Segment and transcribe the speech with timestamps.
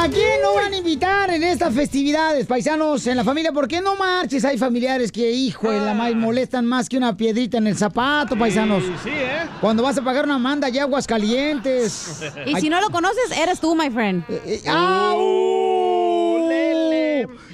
[0.00, 3.50] ¿A quién no van a invitar en estas festividades, paisanos, en la familia?
[3.50, 4.44] ¿Por qué no marches?
[4.44, 8.38] Hay familiares que, hijo, en la más molestan más que una piedrita en el zapato,
[8.38, 8.84] paisanos.
[9.02, 9.40] Sí, ¿eh?
[9.60, 12.22] Cuando vas a pagar una manda ya aguas calientes.
[12.46, 14.22] Y si no lo conoces, eres tú, my friend.
[14.68, 16.48] ¡Au!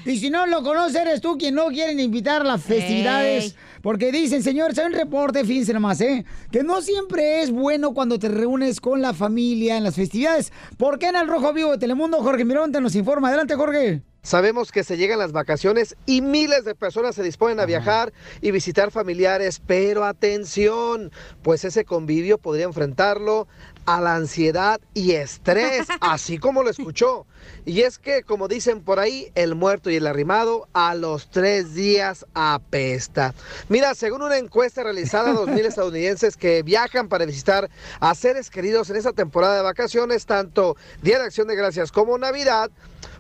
[0.04, 3.56] Y si no lo conoces, eres tú quien no quieren invitar a las festividades.
[3.84, 6.24] Porque dicen, señores, hay un reporte, fíjense nomás, ¿eh?
[6.50, 10.54] Que no siempre es bueno cuando te reúnes con la familia en las festividades.
[10.78, 13.28] ¿Por qué en el Rojo Vivo de Telemundo, Jorge Mironte nos informa?
[13.28, 14.00] Adelante, Jorge.
[14.22, 18.52] Sabemos que se llegan las vacaciones y miles de personas se disponen a viajar y
[18.52, 23.48] visitar familiares, pero atención, pues ese convivio podría enfrentarlo
[23.86, 27.26] a la ansiedad y estrés, así como lo escuchó.
[27.64, 31.74] Y es que, como dicen por ahí, el muerto y el arrimado a los tres
[31.74, 33.34] días apesta.
[33.68, 38.50] Mira, según una encuesta realizada a dos mil estadounidenses que viajan para visitar a seres
[38.50, 42.70] queridos en esta temporada de vacaciones, tanto Día de Acción de Gracias como Navidad,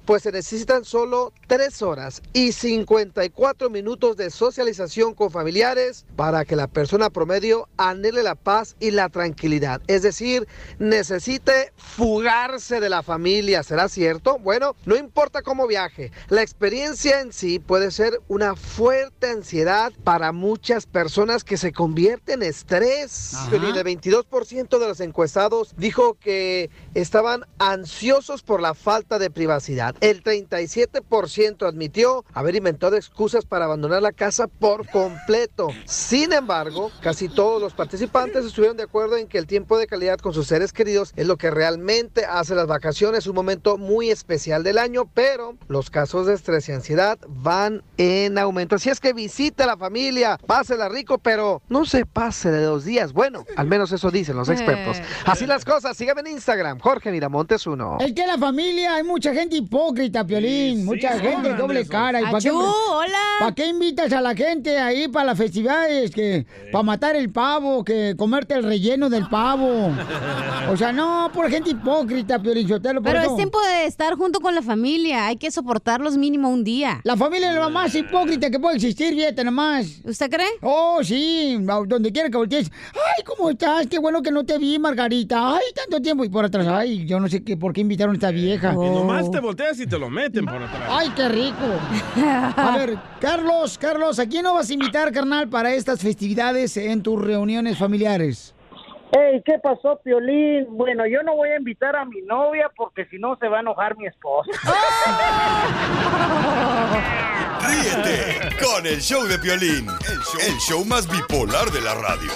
[0.04, 6.56] pues se necesitan solo 3 horas y 54 minutos de socialización con familiares para que
[6.56, 9.80] la persona promedio anhele la paz y la tranquilidad.
[9.86, 10.46] Es decir,
[10.78, 13.62] necesite fugarse de la familia.
[13.62, 14.38] ¿Será cierto?
[14.38, 20.32] Bueno, no importa cómo viaje, la experiencia en sí puede ser una fuerte ansiedad para
[20.32, 23.34] muchas personas que se convierte en estrés.
[23.34, 23.54] Ajá.
[23.54, 29.93] El 22% de los encuestados dijo que estaban ansiosos por la falta de privacidad.
[30.00, 35.68] El 37% admitió haber inventado excusas para abandonar la casa por completo.
[35.86, 40.18] Sin embargo, casi todos los participantes estuvieron de acuerdo en que el tiempo de calidad
[40.18, 44.62] con sus seres queridos es lo que realmente hace las vacaciones un momento muy especial
[44.62, 48.76] del año, pero los casos de estrés y ansiedad van en aumento.
[48.76, 52.84] Así es que visite a la familia, pásela rico, pero no se pase de dos
[52.84, 53.12] días.
[53.12, 54.98] Bueno, al menos eso dicen los expertos.
[55.24, 57.98] Así las cosas, síganme en Instagram, Jorge Miramontes 1.
[58.00, 60.84] Es que la familia hay mucha gente hipócrita, Piolín.
[60.84, 61.90] mucha sí, gente de hablan doble eso.
[61.90, 62.20] cara.
[62.20, 63.18] ¿Y para qué, Achú, hola.
[63.38, 66.10] ¿Para qué invitas a la gente ahí para las festividades?
[66.10, 69.90] Que para matar el pavo, que comerte el relleno del pavo.
[70.70, 73.02] O sea, no, por gente hipócrita, Piolín Sotelo.
[73.02, 73.30] Pero eso.
[73.30, 75.26] es tiempo de estar junto con la familia.
[75.26, 77.00] Hay que soportarlos mínimo un día.
[77.04, 80.00] La familia es lo más hipócrita que puede existir, fíjate nomás.
[80.04, 80.48] ¿Usted cree?
[80.62, 82.70] Oh, sí, donde quiera que voltees.
[82.94, 83.86] Ay, ¿cómo estás?
[83.88, 85.54] Qué bueno que no te vi, Margarita.
[85.56, 86.24] Ay, tanto tiempo.
[86.24, 88.72] Y por atrás, ay, yo no sé qué, por qué invitaron a esta vieja.
[88.72, 90.88] Y nomás te volteas y te lo meten por atrás.
[90.88, 91.56] Ay, qué rico.
[92.56, 97.02] A ver, Carlos, Carlos, ¿a quién no vas a invitar, carnal, para estas festividades en
[97.02, 98.54] tus reuniones familiares?
[99.16, 100.66] Hey, ¿qué pasó, Piolín?
[100.70, 103.60] Bueno, yo no voy a invitar a mi novia porque si no se va a
[103.60, 104.50] enojar mi esposa.
[107.68, 112.30] Ríete con el show de Piolín, el show, el show más bipolar de la radio.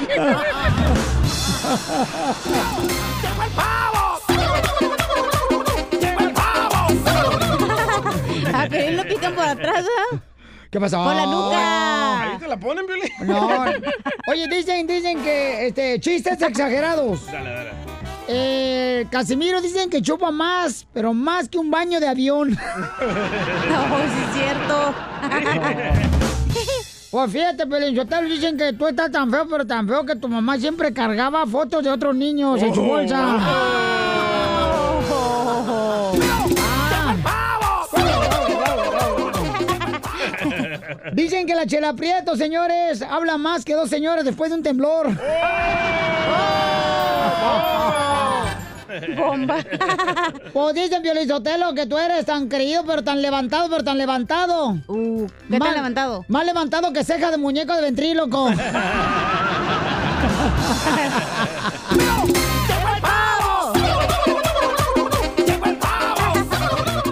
[0.08, 0.40] ¡Llegó
[3.42, 4.20] el pavo!
[6.00, 6.86] ¡Llegó el pavo!
[8.54, 10.22] A lo pican por atrás, ¿verdad?
[10.70, 11.02] ¿Qué pasó?
[11.02, 12.22] Por la nuca.
[12.22, 13.10] Ahí te la ponen, Piolín.
[13.22, 13.64] No.
[14.28, 17.26] Oye, dicen, dicen que este, chistes exagerados.
[17.26, 17.72] Dale, dale.
[18.28, 22.50] Eh, Casimiro dicen que chupa más, pero más que un baño de avión.
[23.70, 24.94] No, sí es cierto.
[27.10, 30.56] Pues fíjate, Pelinchotelo, dicen que tú estás tan feo, pero tan feo que tu mamá
[30.58, 32.86] siempre cargaba fotos de otros niños en su Oh.
[32.86, 33.38] bolsa.
[41.12, 45.08] Dicen que la Chela Prieto, señores, habla más que dos señores después de un temblor.
[49.16, 49.56] Bomba.
[50.52, 54.78] Pues dicen, Piolizotelo, que tú eres tan creído, pero tan levantado, pero tan levantado.
[54.88, 56.24] Uh, ¿qué tan levantado?
[56.28, 58.50] Más levantado que ceja de muñeco de ventríloco.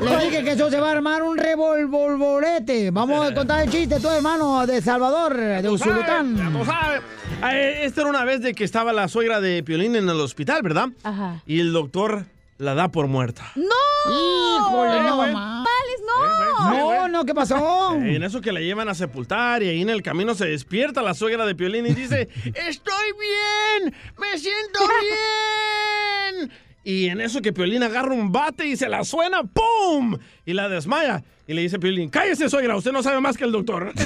[0.01, 2.91] Le dije que eso se va a armar un revolvolvorete.
[2.91, 6.53] Vamos a contar el chiste, tu hermano de Salvador, de Ya Usulután.
[6.53, 7.01] tú sabes.
[7.43, 10.63] Eh, Esta era una vez de que estaba la suegra de Piolín en el hospital,
[10.63, 10.89] ¿verdad?
[11.05, 11.43] Ajá.
[11.47, 12.25] Y el doctor
[12.59, 13.53] la da por muerta.
[13.55, 13.65] ¡No!
[14.11, 15.65] Híjole, no, mamá.
[15.65, 16.71] ¡Vales, no!
[16.71, 17.95] No, no, ¿qué pasó?
[17.95, 21.01] Eh, en eso que la llevan a sepultar y ahí en el camino se despierta
[21.03, 23.95] la suegra de Piolín y dice, ¡Estoy bien!
[24.19, 24.81] ¡Me siento
[26.37, 26.51] bien!
[26.89, 30.17] Y en eso que Piolín agarra un bate y se la suena, ¡pum!
[30.47, 31.23] Y la desmaya.
[31.47, 33.93] Y le dice Piolín, cállese suegra, usted no sabe más que el doctor.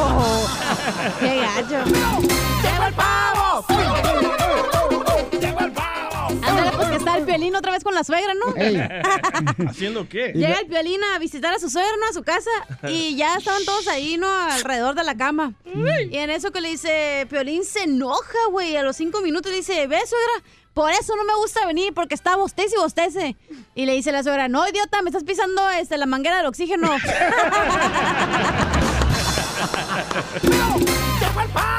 [0.00, 0.46] Oh,
[1.20, 1.84] ¡Qué gacho!
[1.84, 3.64] ¡Llegó el pavo!
[6.98, 8.54] está el piolín otra vez con la suegra, ¿no?
[8.56, 8.76] Ey,
[9.68, 10.32] ¿Haciendo qué?
[10.34, 12.06] Llega el piolín a visitar a su suegra, ¿no?
[12.06, 12.50] A su casa.
[12.88, 14.28] Y ya estaban todos ahí, ¿no?
[14.28, 15.54] Alrededor de la cama.
[16.10, 18.76] Y en eso que le dice, Piolín se enoja, güey.
[18.76, 20.42] A los cinco minutos le dice, ve, suegra,
[20.74, 23.36] por eso no me gusta venir, porque está bostece y bostece.
[23.74, 26.88] Y le dice la suegra, no, idiota, me estás pisando este, la manguera del oxígeno.
[30.42, 31.77] ¡Llegó el pavo!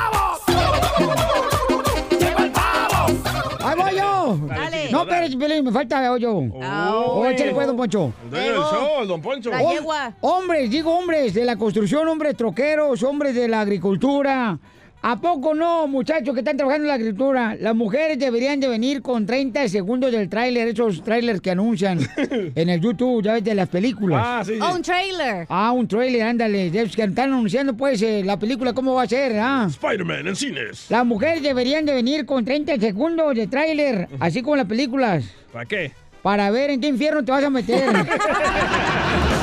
[4.38, 4.48] Yo!
[4.48, 4.92] Dale.
[4.92, 5.28] No, pero
[5.64, 6.34] me falta hoyo.
[6.38, 6.60] Oh.
[6.62, 8.14] Oh, échale pues, don Poncho.
[8.26, 9.50] El dueño del show, el don Poncho.
[9.50, 10.14] La Hom- yegua.
[10.22, 14.58] Hombres, digo hombres de la construcción, hombres troqueros, hombres de la agricultura.
[15.02, 17.56] ¿A poco no, muchachos que están trabajando en la agricultura?
[17.58, 22.68] Las mujeres deberían de venir con 30 segundos del tráiler, esos trailers que anuncian en
[22.70, 24.22] el YouTube, ya ves, de las películas.
[24.22, 24.60] Ah, sí, sí.
[24.62, 25.46] Oh, un trailer.
[25.50, 26.70] Ah, un trailer, ándale.
[26.70, 29.68] que están anunciando, pues, eh, la película, cómo va a ser, ¿ah?
[29.70, 30.88] Spider-Man en cines.
[30.90, 35.24] Las mujeres deberían de venir con 30 segundos de tráiler, así como las películas,
[35.54, 35.94] ¿Para qué?
[36.22, 37.84] para ver en qué infierno te vas a meter.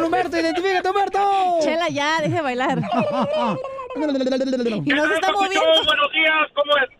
[0.00, 1.18] Con Humberto, identifícate, Humberto.
[1.60, 2.78] Chela, ya, deje de bailar.
[2.78, 2.80] Y
[4.94, 5.60] no se está moviendo.
[5.84, 6.90] Buenos días, ¿cómo, es?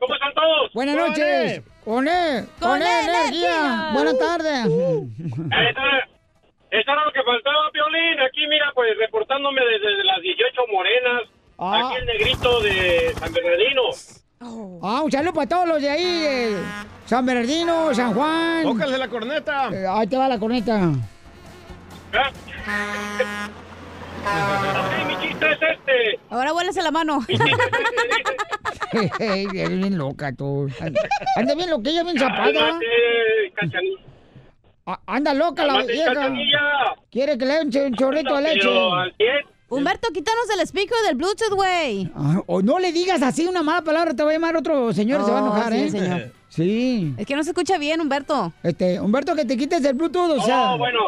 [0.00, 0.72] ¿cómo están todos?
[0.74, 1.62] Buenas noches.
[1.84, 2.44] Con E.
[2.58, 3.90] Con, energía.
[3.92, 4.66] Buenas tardes.
[4.66, 5.80] Eso
[6.70, 8.20] eso era lo que faltaba, Violín.
[8.26, 11.22] Aquí, mira, pues reportándome desde las 18 morenas.
[11.58, 11.90] Ah.
[11.90, 13.82] Aquí el negrito de San Bernardino.
[14.82, 16.24] Ah, un saludo para todos los de ahí.
[16.26, 16.56] eh,
[17.06, 18.64] San Bernardino, San Juan.
[18.64, 19.70] Tócale la corneta.
[19.72, 20.92] Eh, ahí te va la corneta.
[22.14, 22.30] ¿Ah?
[24.24, 26.20] Ok, mi chiste es este.
[26.30, 27.20] Ahora vuélese la mano.
[29.20, 30.68] Eres bien loca tú.
[31.36, 32.52] Anda bien loquilla, bien zapada.
[32.52, 32.86] Cálmate,
[33.54, 34.00] Cachanilla.
[34.86, 36.32] Ah, Anda loca la vieja.
[37.10, 38.60] Quiere que le eche un chorrito de leche.
[38.62, 39.28] Pero al 100.
[39.70, 42.10] Humberto, quítanos el speaker del Bluetooth, güey.
[42.16, 45.22] Ah, o no le digas así una mala palabra, te va a llamar otro señor,
[45.26, 45.90] se va a Oh, enojar, sí, ¿eh?
[45.90, 46.32] señor.
[46.48, 47.14] Sí.
[47.18, 48.50] Es que no se escucha bien, Humberto.
[48.62, 50.72] Este, Humberto, que te quites el Bluetooth, o sea.
[50.72, 51.00] Oh, bueno.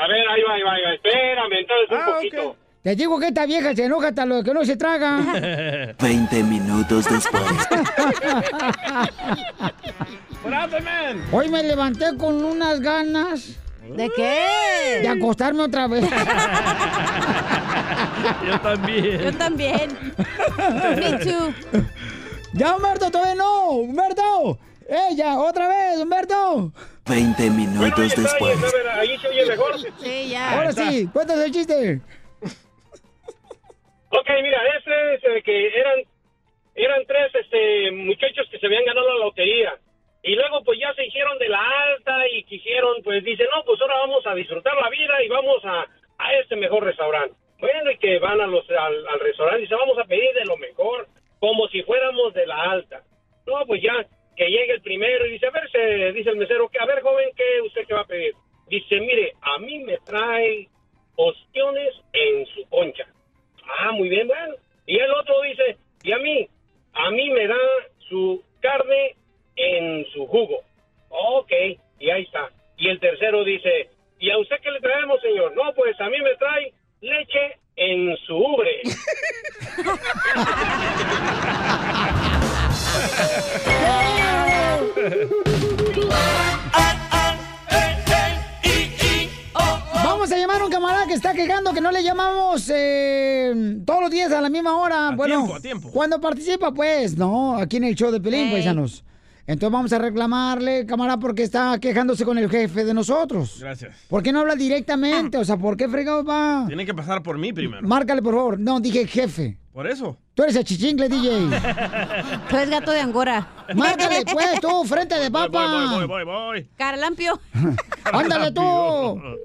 [0.00, 0.94] A ver, ahí va, ahí va, ahí va.
[0.94, 2.56] Espérame, entonces un Ah, poquito.
[2.82, 5.94] Te digo que esta vieja se enoja hasta lo que no se traga.
[6.00, 7.42] 20 minutos después.
[11.32, 13.56] Hoy me levanté con unas ganas
[13.96, 15.00] ¿De qué?
[15.02, 16.04] de acostarme otra vez.
[16.08, 16.16] Yo
[18.52, 19.36] Yo también.
[19.38, 19.98] también.
[20.96, 21.52] Me too.
[22.52, 23.70] ya, Humberto, todavía no.
[23.70, 24.58] Humberto.
[25.10, 26.72] Ella, otra vez, Humberto.
[27.08, 28.54] 20 Bueno, minutos ahí está, ahí después.
[28.64, 29.78] está, a ver, ahí se oye mejor.
[29.78, 30.52] Sí, ya.
[30.58, 32.00] Ahora sí, cuéntanos el chiste.
[34.10, 35.98] Ok, mira, ese es eh, que eran
[36.74, 39.74] eran tres este muchachos que se habían ganado la lotería
[40.22, 43.80] y luego pues ya se hicieron de la alta y quisieron pues dicen no pues
[43.80, 45.86] ahora vamos a disfrutar la vida y vamos a,
[46.18, 49.74] a este mejor restaurante bueno y que van a los al, al restaurante y dice
[49.74, 51.08] vamos a pedir de lo mejor
[51.40, 53.02] como si fuéramos de la alta
[53.46, 54.06] no pues ya
[54.38, 57.28] que llegue el primero y dice a ver se dice el mesero a ver joven
[57.36, 58.34] qué usted qué va a pedir
[58.68, 60.67] dice mire a mí me trae
[96.38, 98.52] participa, pues, no, aquí en el show de Pelín, Ey.
[98.52, 99.04] paisanos.
[99.46, 103.56] Entonces vamos a reclamarle, camarada, porque está quejándose con el jefe de nosotros.
[103.60, 103.96] Gracias.
[104.08, 105.38] ¿Por qué no habla directamente?
[105.38, 106.64] O sea, ¿por qué fregado va?
[106.68, 107.86] Tiene que pasar por mí primero.
[107.88, 108.60] Márcale, por favor.
[108.60, 109.58] No, dije jefe.
[109.72, 110.18] Por eso.
[110.34, 111.48] Tú eres el chichingle, DJ.
[112.50, 113.48] Tú eres gato de Angora.
[113.74, 115.88] Márcale, pues, tú, frente de Voy, papa.
[115.96, 116.68] voy, voy, voy, voy.
[116.76, 117.40] Caralampio.
[118.12, 118.60] Ándale tú,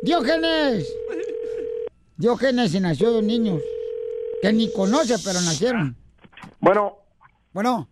[0.03, 0.85] Diógenes.
[2.17, 3.61] Diógenes y nació dos niños.
[4.41, 5.95] Que ni conoce, pero nacieron.
[6.59, 6.97] Bueno.
[7.53, 7.87] Bueno.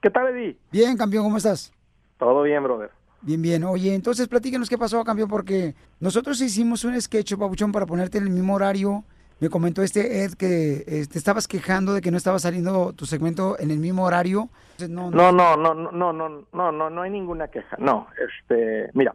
[0.00, 0.58] ¿Qué tal, Eddie?
[0.70, 1.72] Bien, campeón, ¿cómo estás?
[2.18, 2.90] Todo bien, brother.
[3.22, 3.64] Bien, bien.
[3.64, 8.24] Oye, entonces platícanos qué pasó, campeón, porque nosotros hicimos un sketch, Pabuchón, para ponerte en
[8.24, 9.04] el mismo horario.
[9.40, 13.04] Me comentó este Ed que eh, te estabas quejando de que no estaba saliendo tu
[13.06, 14.48] segmento en el mismo horario.
[14.78, 17.76] Entonces, no, No, no, no, no, no, no, no, no, no hay ninguna queja.
[17.78, 19.14] No, este, mira,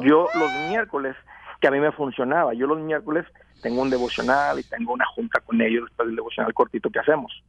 [0.00, 1.16] yo los miércoles,
[1.60, 3.26] que a mí me funcionaba, yo los miércoles
[3.62, 7.42] tengo un devocional y tengo una junta con ellos después del devocional cortito que hacemos.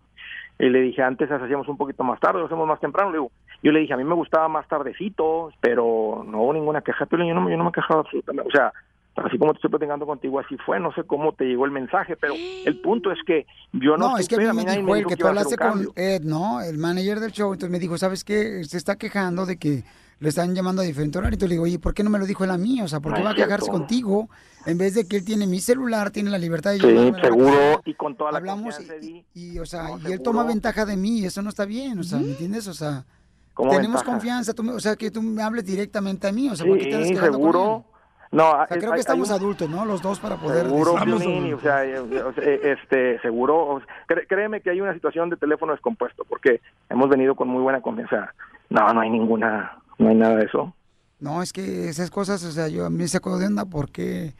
[0.60, 3.12] Y le dije, antes hacíamos un poquito más tarde, lo hacemos más temprano.
[3.12, 3.32] Le digo,
[3.62, 7.06] yo le dije, a mí me gustaba más tardecito, pero no hubo ninguna queja.
[7.06, 8.48] Pero yo no, me- yo no me he quejado absolutamente.
[8.48, 8.72] O sea,
[9.18, 10.80] así como te estoy platicando contigo, así fue.
[10.80, 12.36] No sé cómo te llegó el mensaje, pero
[12.66, 15.18] el punto es que yo no No, es que a mí me dijo él que
[15.18, 15.88] tú hablaste con.
[15.96, 16.62] Ed, ¿no?
[16.62, 17.52] El manager del show.
[17.52, 18.64] Entonces me dijo, ¿sabes qué?
[18.64, 19.84] Se está quejando de que
[20.20, 21.36] le están llamando a diferente horario.
[21.36, 22.82] Entonces le digo, oye, ¿por qué no me lo dijo él a mí?
[22.82, 23.48] O sea, ¿por qué No va a cierto.
[23.50, 24.30] quejarse contigo?
[24.66, 27.94] En vez de que él tiene mi celular, tiene la libertad de Sí, seguro, y
[27.94, 29.26] con toda la Hablamos Eddie.
[29.34, 30.24] y, o sea, No, y él seguro.
[30.24, 32.68] toma ventaja de mí y eso no está bien, o sea, ¿me entiendes?
[32.68, 33.06] O sea,
[33.54, 34.12] ¿Cómo tenemos ventaja?
[34.12, 36.78] confianza, tú me- o sea, que tú me hables directamente a mí, o sea, ¿por
[36.80, 37.86] qué te andas Sí, seguro.
[38.32, 39.86] No, O sea, hay- creo que estamos hay adultos, ¿no?
[39.86, 42.02] Los dos para poder Seguro, Piolín, y, o sea, eh,
[42.38, 43.82] eh, este, seguro,
[44.28, 48.34] créeme que hay una situación de teléfono descompuesto, porque hemos venido con muy buena confianza.
[48.70, 50.76] No, no hay ninguna, no hay nada de eso.
[51.20, 54.34] No, es que esas cosas, o sea, yo a mí me saco de onda porque,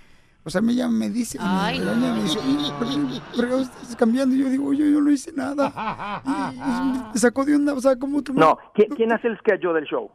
[0.44, 3.62] o sea, me llama, me dice, me Ay, me dice, "Oye, ¿por qué- por qué
[3.62, 4.36] estás cambiando?
[4.36, 6.22] Y yo digo, yo, yo no hice nada.
[6.26, 6.32] Y, y
[7.14, 9.62] me sacó de onda, o sea, como tú me- No, ¿quién, quién hace el sketch
[9.62, 10.12] del show?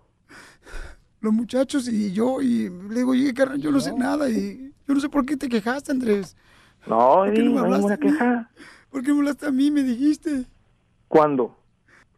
[1.21, 4.95] los muchachos y yo, y le digo, oye, carnal, yo no sé nada, y yo
[4.95, 6.35] no sé por qué te quejaste, Andrés.
[6.87, 8.13] No, ¿Por qué Eddie, no me no hay ninguna hablaste a mí?
[8.19, 8.51] queja.
[8.91, 9.71] ¿Por qué me hablaste a mí?
[9.71, 10.47] Me dijiste.
[11.09, 11.57] ¿Cuándo?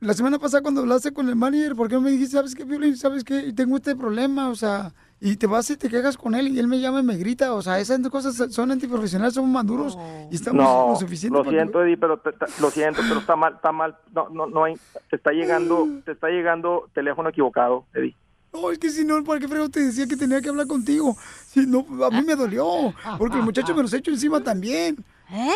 [0.02, 2.64] La semana pasada cuando hablaste con el manager, ¿por qué no me dijiste, sabes qué,
[2.64, 6.16] Violín, sabes qué, Y tengo este problema, o sea, y te vas y te quejas
[6.16, 9.35] con él y él me llama y me grita, o sea, esas cosas son antiprofesionales,
[9.35, 9.97] son maduros
[10.28, 13.00] y estamos no, lo suficiente lo para que- siento, Eddie, pero te- te- lo siento,
[13.06, 13.97] pero está mal, está mal.
[14.12, 14.75] No, no, no hay,
[15.09, 18.16] te está llegando, te está llegando teléfono equivocado, Eddie.
[18.52, 21.16] No, es que si no, ¿para qué frego te decía que tenía que hablar contigo?
[21.47, 22.66] Si no, a mí me dolió,
[23.18, 24.97] porque el muchacho me los echó encima también.
[25.30, 25.49] ¿Eh?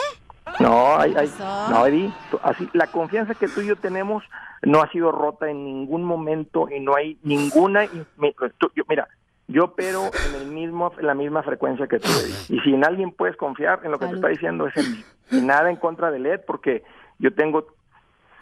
[0.61, 1.29] No, hay, hay-
[1.71, 2.13] no, Eddie,
[2.43, 4.23] así, la confianza que tú y yo tenemos
[4.63, 7.87] no ha sido rota en ningún momento y no hay ninguna,
[8.59, 9.09] tú- yo- mira,
[9.49, 12.57] yo opero en el mismo, en la misma frecuencia que tú, Eddie.
[12.57, 15.05] y si en alguien puedes confiar en lo que te está diciendo es en mí,
[15.33, 16.85] y nada en contra de Led, porque
[17.19, 17.67] yo tengo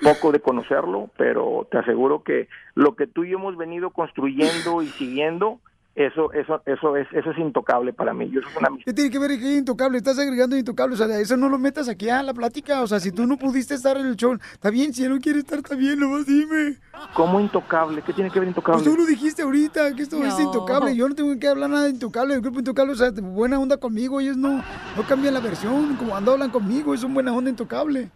[0.03, 4.83] poco de conocerlo, pero te aseguro que lo que tú y yo hemos venido construyendo
[4.83, 5.61] y siguiendo,
[5.95, 8.29] eso, eso, eso es, eso es intocable para mí.
[8.29, 9.99] Yo eso es una ¿Qué tiene que ver que es intocable?
[9.99, 12.99] Estás agregando intocable, o sea, eso no lo metas aquí a la plática, o sea,
[12.99, 15.59] si tú no pudiste estar en el show, está bien, si él no quiere estar,
[15.59, 16.79] está bien, nomás dime.
[17.15, 18.03] ¿Cómo intocable?
[18.03, 18.83] ¿Qué tiene que ver intocable?
[18.83, 20.97] Pues tú lo dijiste ahorita, que esto es intocable.
[20.97, 22.35] Yo no tengo que hablar nada de intocable.
[22.35, 24.21] El grupo intocable, o sea, buena onda conmigo.
[24.21, 24.63] Ellos no,
[24.97, 25.97] no cambian la versión.
[25.97, 28.11] Como cuando hablan conmigo, es un buena onda intocable.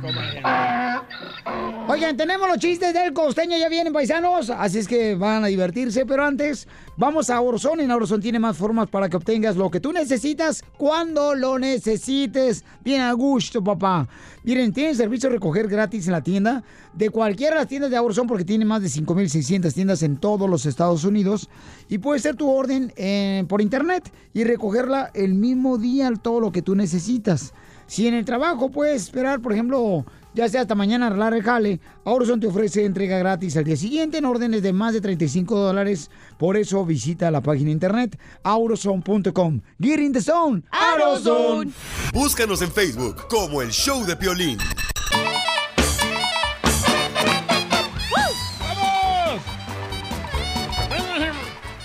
[1.89, 3.93] Oigan, tenemos los chistes del costeño, ya vienen
[4.35, 7.81] así es que van a divertirse, pero antes vamos a Orson.
[7.81, 12.65] En Orson tiene más formas para que obtengas lo que tú necesitas cuando lo necesites.
[12.85, 14.09] Bien a gusto, papá.
[14.45, 16.63] Miren, tienen servicio de recoger gratis en la tienda
[16.95, 20.49] de cualquiera de las tiendas de Orson porque tiene más de 5.600 tiendas en todos
[20.49, 21.49] los Estados Unidos
[21.89, 26.53] y puede ser tu orden eh, por internet y recogerla el mismo día todo lo
[26.53, 27.53] que tú necesitas.
[27.87, 31.81] Si en el trabajo puedes esperar, por ejemplo, ya sea hasta mañana arreglar el jale,
[32.05, 36.11] Auroson te ofrece entrega gratis al día siguiente en órdenes de más de 35 dólares.
[36.39, 39.61] Por eso visita la página de internet auroson.com.
[39.81, 41.73] Get in the zone, Auroson.
[42.13, 44.59] Búscanos en Facebook como el Show de Piolín.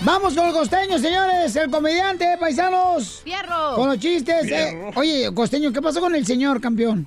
[0.00, 3.20] Vamos con el costeño, señores, el comediante, paisanos.
[3.24, 3.74] ¡Fierro!
[3.74, 4.44] Con los chistes.
[4.44, 4.70] eh.
[4.70, 4.90] Fierro.
[4.94, 7.06] Oye, costeño, ¿qué pasó con el señor campeón?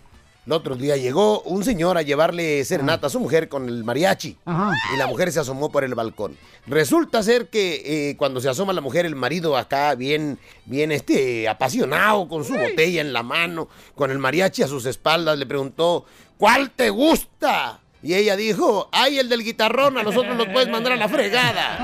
[0.52, 4.36] El otro día llegó un señor a llevarle serenata a su mujer con el mariachi.
[4.44, 4.74] Ajá.
[4.94, 6.36] Y la mujer se asomó por el balcón.
[6.68, 11.48] Resulta ser que eh, cuando se asoma la mujer, el marido acá bien, bien este,
[11.48, 16.04] apasionado, con su botella en la mano, con el mariachi a sus espaldas, le preguntó,
[16.38, 17.80] ¿cuál te gusta?
[18.04, 21.78] Y ella dijo, ay, el del guitarrón, a nosotros nos puedes mandar a la fregada.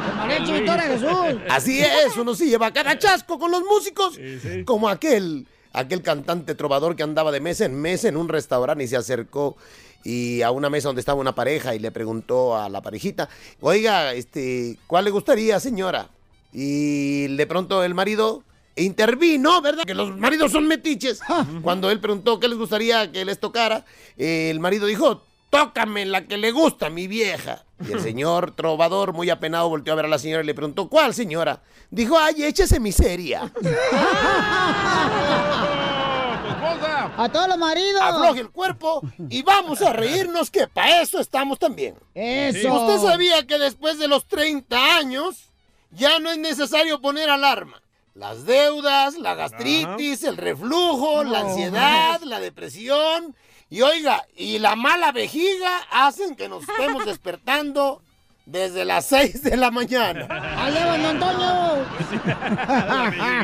[0.82, 1.40] Jesús.
[1.48, 4.18] Así es, uno sí lleva cada chasco con los músicos.
[4.64, 8.88] Como aquel, aquel cantante trovador que andaba de mesa en mesa en un restaurante y
[8.88, 9.56] se acercó
[10.04, 13.28] y a una mesa donde estaba una pareja y le preguntó a la parejita,
[13.60, 16.08] oiga, este, ¿cuál le gustaría, señora?
[16.52, 18.44] Y de pronto el marido
[18.76, 19.84] intervino, ¿verdad?
[19.84, 21.20] Que los maridos son metiches.
[21.62, 23.84] Cuando él preguntó qué les gustaría que les tocara,
[24.16, 25.22] el marido dijo,
[25.58, 27.64] tócame la que le gusta, mi vieja.
[27.86, 30.88] Y el señor trovador, muy apenado, volteó a ver a la señora y le preguntó,
[30.88, 31.62] ¿cuál señora?
[31.90, 33.52] Dijo, ay, échese miseria.
[37.16, 38.00] A todos los maridos.
[38.02, 41.94] Afloje el cuerpo y vamos a reírnos que para eso estamos también.
[42.14, 42.72] Eso.
[42.74, 45.50] ¿Usted sabía que después de los 30 años
[45.90, 47.80] ya no es necesario poner alarma?
[48.14, 51.48] Las deudas, la gastritis, el reflujo, la No.
[51.48, 53.36] ansiedad, la depresión
[53.74, 58.00] y oiga, y la mala vejiga hacen que nos estemos despertando
[58.46, 60.28] desde las 6 de la mañana.
[60.30, 61.84] ¡Ahí don Antonio!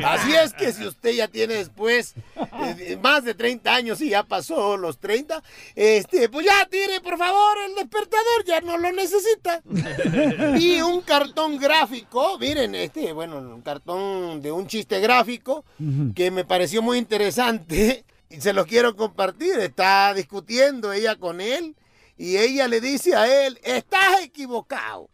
[0.07, 4.23] Así es que si usted ya tiene después eh, más de 30 años y ya
[4.23, 5.43] pasó los 30,
[5.75, 9.61] este, pues ya tire por favor el despertador, ya no lo necesita.
[10.57, 15.65] Y un cartón gráfico, miren, este, bueno, un cartón de un chiste gráfico
[16.15, 19.59] que me pareció muy interesante y se lo quiero compartir.
[19.59, 21.75] Está discutiendo ella con él
[22.17, 25.09] y ella le dice a él, estás equivocado.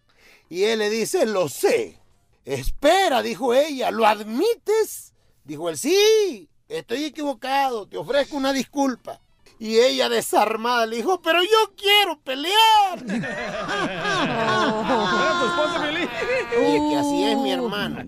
[0.49, 1.99] Y él le dice, lo sé.
[2.45, 5.13] Espera, dijo ella, ¿lo admites?
[5.43, 9.19] Dijo él, sí, estoy equivocado, te ofrezco una disculpa.
[9.59, 12.99] Y ella desarmada le dijo, pero yo quiero pelear.
[16.57, 18.03] Oye, que así es mi hermano.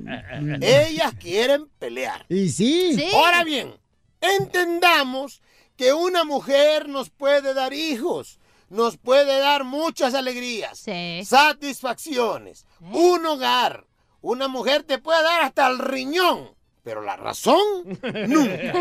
[0.62, 2.26] Ellas quieren pelear.
[2.30, 2.93] Y sí.
[2.95, 3.08] Sí.
[3.13, 3.74] Ahora bien,
[4.21, 5.41] entendamos
[5.75, 10.86] que una mujer nos puede dar hijos, nos puede dar muchas alegrías,
[11.23, 13.86] satisfacciones, un hogar.
[14.21, 16.53] Una mujer te puede dar hasta el riñón,
[16.84, 17.58] pero la razón,
[18.27, 18.73] nunca.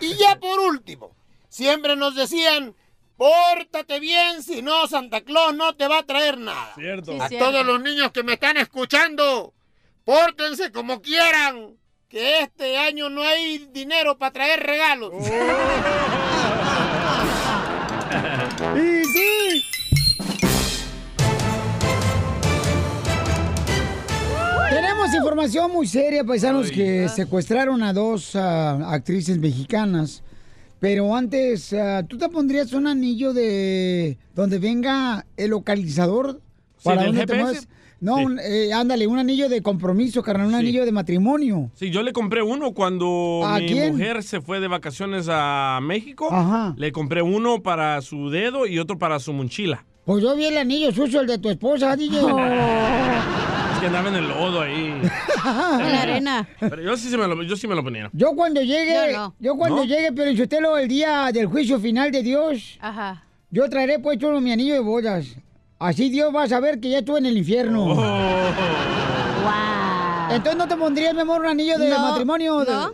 [0.00, 1.14] y ya por último,
[1.50, 2.74] siempre nos decían,
[3.16, 6.74] pórtate bien, si no, Santa Claus no te va a traer nada.
[6.74, 7.20] Cierto.
[7.20, 9.52] a todos los niños que me están escuchando,
[10.06, 11.76] pórtense como quieran,
[12.08, 15.12] que este año no hay dinero para traer regalos.
[18.76, 19.64] ¡Y sí!
[24.70, 30.22] Tenemos información muy seria, paisanos, que secuestraron a dos ah, actrices mexicanas.
[30.78, 36.40] Pero antes, ah, ¿tú te pondrías un anillo de donde venga el localizador?
[36.78, 37.42] Sí, del dónde te GPS.
[37.42, 37.68] mueves?
[38.00, 38.24] No, Sí.
[38.24, 40.58] un, eh, ándale, un anillo de compromiso, carnal, un Sí.
[40.58, 41.70] anillo de matrimonio.
[41.74, 43.92] Sí, yo le compré uno cuando ¿A mi quién?
[43.92, 46.28] mujer se fue de vacaciones a México.
[46.30, 46.74] Ajá.
[46.76, 49.84] Le compré uno para su dedo y otro para su mochila.
[50.04, 52.18] Pues yo vi el anillo sucio, el de tu esposa, DJ.
[52.18, 54.94] Es que andaba en el lodo ahí.
[55.46, 56.48] En la arena.
[56.58, 58.10] Pero yo sí, se me lo, yo sí me lo ponía.
[58.12, 59.84] Yo cuando llegue, Yo yo, cuando ¿No?
[59.84, 63.22] llegue, pero Sotelo, el día del juicio final de Dios, Ajá.
[63.50, 65.36] yo traeré puesto mi anillo de bodas.
[65.78, 67.84] Así Dios va a saber que ya estuve en el infierno.
[67.86, 68.50] Oh.
[70.30, 72.60] Entonces no te pondrías, mi amor, un anillo de No, matrimonio.
[72.64, 72.92] de- ¿no?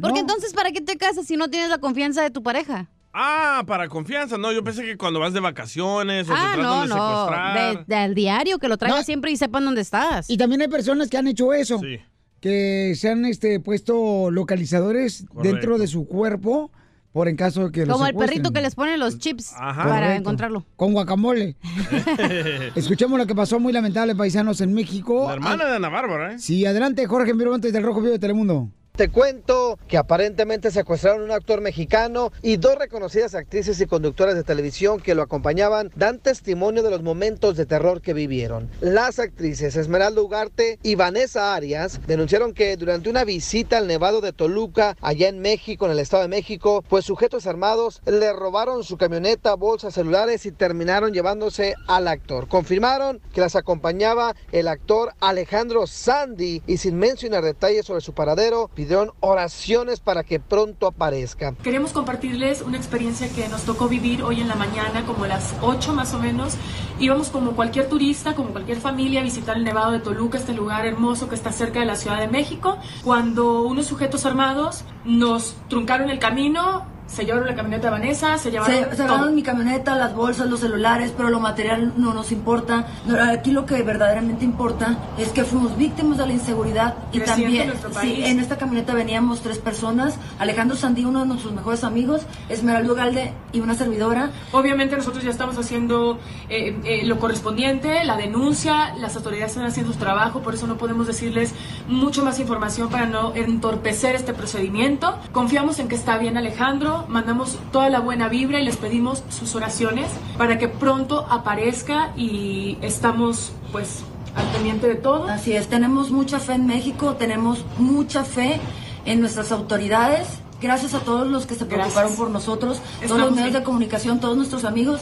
[0.00, 2.90] Porque entonces, ¿para qué te casas si no tienes la confianza de tu pareja?
[3.12, 4.36] Ah, para confianza.
[4.36, 6.94] No, yo pensé que cuando vas de vacaciones o Ah, te tratan no, de no.
[6.94, 7.86] secuestrar.
[7.86, 9.04] De- del diario, que lo traigas No.
[9.04, 10.28] siempre y sepan dónde estás.
[10.28, 11.78] Y también hay personas que han hecho eso.
[11.78, 11.98] Sí.
[12.40, 16.70] Que se han este, puesto localizadores dentro de su cuerpo
[17.14, 18.38] por en caso de que los Como el secuestren.
[18.42, 20.12] perrito que les pone los chips para Correcto.
[20.18, 20.66] encontrarlo.
[20.74, 21.54] Con guacamole.
[22.74, 25.26] Escuchemos lo que pasó muy lamentable, paisanos, en México.
[25.28, 26.38] La hermana de Ana Bárbara, ¿eh?
[26.40, 28.68] Sí, adelante, Jorge Miramontes del Rojo Vivo de Telemundo.
[28.96, 34.36] Te cuento que aparentemente secuestraron a un actor mexicano y dos reconocidas actrices y conductoras
[34.36, 38.70] de televisión que lo acompañaban dan testimonio de los momentos de terror que vivieron.
[38.80, 44.32] Las actrices Esmeralda Ugarte y Vanessa Arias denunciaron que durante una visita al Nevado de
[44.32, 48.96] Toluca, allá en México, en el Estado de México, pues sujetos armados le robaron su
[48.96, 52.46] camioneta, bolsas, celulares y terminaron llevándose al actor.
[52.46, 58.70] Confirmaron que las acompañaba el actor Alejandro Sandy y sin mencionar detalles sobre su paradero,
[58.84, 61.54] pidieron oraciones para que pronto aparezca.
[61.62, 65.54] Queremos compartirles una experiencia que nos tocó vivir hoy en la mañana, como a las
[65.62, 66.56] 8 más o menos.
[66.98, 70.84] Íbamos como cualquier turista, como cualquier familia, a visitar el Nevado de Toluca, este lugar
[70.84, 76.10] hermoso que está cerca de la Ciudad de México, cuando unos sujetos armados nos truncaron
[76.10, 78.74] el camino, se llevaron la camioneta de Vanessa, se llevaron...
[78.74, 82.86] Se, llevaron mi camioneta, las bolsas, los celulares, pero lo material no nos importa.
[83.32, 87.94] Aquí lo que verdaderamente importa es que fuimos víctimas de la inseguridad y también, en
[88.00, 92.92] sí, en esta camioneta veníamos tres personas, Alejandro Sandí, uno de nuestros mejores amigos, Esmeralda
[92.92, 94.30] Ugalde y una servidora.
[94.52, 99.92] Obviamente nosotros ya estamos haciendo eh, eh, lo correspondiente, la denuncia, las autoridades están haciendo
[99.92, 101.54] su trabajo, por eso no podemos decirles
[101.86, 105.18] mucho más información para no entorpecer este procedimiento.
[105.32, 109.54] Confiamos en que está bien Alejandro, mandamos toda la buena vibra y les pedimos sus
[109.54, 114.02] oraciones para que pronto aparezca y estamos pues
[114.34, 115.28] al pendiente de todo.
[115.28, 118.60] Así es, tenemos mucha fe en México, tenemos mucha fe
[119.04, 120.26] en nuestras autoridades.
[120.60, 122.18] Gracias a todos los que se preocuparon Gracias.
[122.18, 123.60] por nosotros, todos los medios bien.
[123.60, 125.00] de comunicación, todos nuestros amigos.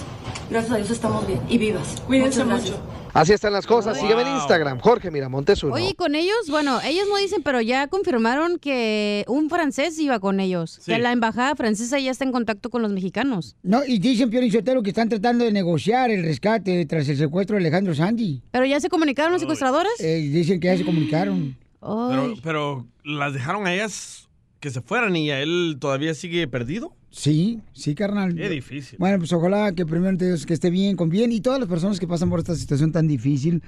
[0.50, 2.02] Gracias a Dios estamos bien y vivas.
[2.06, 2.76] Cuídense gracias.
[3.14, 3.98] Así están las cosas.
[3.98, 4.36] Sígueme en Wow.
[4.38, 5.74] Instagram, Jorge Miramontes uno.
[5.74, 10.40] Oye, con ellos, bueno, ellos no dicen, pero ya confirmaron que un francés iba con
[10.40, 10.78] ellos.
[10.80, 10.92] Sí.
[10.92, 13.56] Que la embajada francesa ya está en contacto con los mexicanos.
[13.62, 17.56] No, y dicen, Pio Sotelo, que están tratando de negociar el rescate tras el secuestro
[17.56, 18.42] de Alejandro Sandy.
[18.50, 19.92] ¿Pero ya se comunicaron los secuestradores?
[20.00, 21.56] Eh, dicen que ya se comunicaron.
[21.80, 24.28] Pero, pero las dejaron a ellas
[24.60, 26.94] que se fueran y a él todavía sigue perdido.
[27.12, 28.34] Sí, sí, carnal.
[28.34, 28.98] Qué difícil.
[28.98, 32.00] Bueno, pues ojalá que primero Dios que esté bien, con bien, y todas las personas
[32.00, 33.62] que pasan por esta situación tan difícil.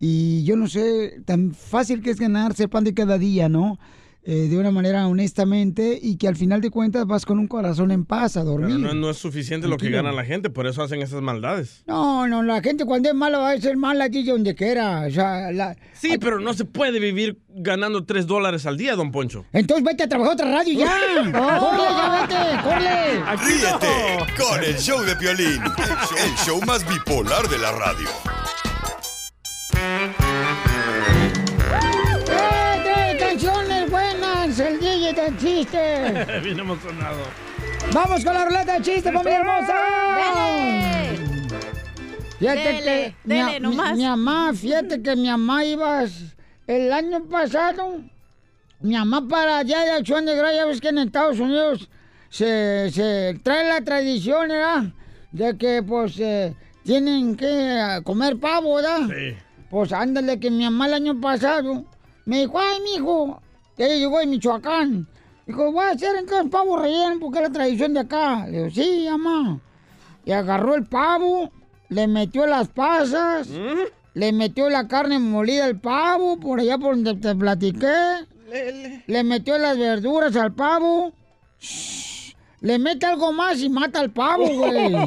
[0.00, 3.78] Y yo no sé, tan fácil que es ganarse el pan de cada día, ¿no?
[4.30, 7.90] Eh, de una manera honestamente y que al final de cuentas vas con un corazón
[7.90, 8.76] en paz a dormir.
[8.76, 11.82] Pero no, no es suficiente lo que gana la gente, por eso hacen esas maldades.
[11.86, 15.06] No, no, la gente cuando es mala va a ser mala allí donde quiera.
[15.06, 15.78] O sea, la...
[15.94, 19.46] Sí, pero no se puede vivir ganando 3 dólares al día, don Poncho.
[19.54, 20.84] Entonces vete a trabajar a otra radio ya.
[21.32, 22.62] ¡Corre, ya vete!
[22.64, 23.36] ¡Corre!
[23.46, 28.08] Ríete con el show de Piolín, el show, el show más bipolar de la radio.
[35.18, 36.40] Tan chiste.
[36.44, 37.22] Bien emocionado.
[37.92, 39.74] Vamos con la ruleta de chiste, familia hermosa.
[42.38, 43.96] Fíjate Dele, que dele mi- nomás.
[43.96, 46.04] mi mamá, fíjate que mi mamá iba
[46.68, 47.98] el año pasado,
[48.80, 51.88] mi mamá para allá de Acción de Gracia, ya ves que en Estados Unidos
[52.28, 54.84] se, se trae la tradición, ¿verdad?
[55.32, 56.54] De que pues eh,
[56.84, 59.00] tienen que eh, comer pavo, ¿verdad?
[59.08, 59.34] Sí.
[59.68, 61.84] Pues ándale que mi mamá el año pasado
[62.24, 63.42] me dijo, ay, mijo,
[63.78, 65.06] ella llegó de Michoacán.
[65.46, 68.46] Dijo, voy a hacer entonces pavo relleno porque es la tradición de acá.
[68.46, 69.60] Le digo, sí, mamá.
[70.24, 71.50] Y agarró el pavo,
[71.88, 73.48] le metió las pasas,
[74.12, 78.26] le metió la carne molida al pavo, por allá por donde te platiqué.
[79.06, 81.12] Le metió las verduras al pavo.
[82.60, 84.92] Le mete algo más y mata al pavo, güey.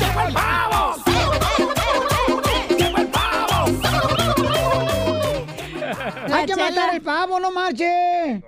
[0.00, 0.79] ¡Llegó el pavo!
[6.60, 8.42] Matar el pavo, no marche.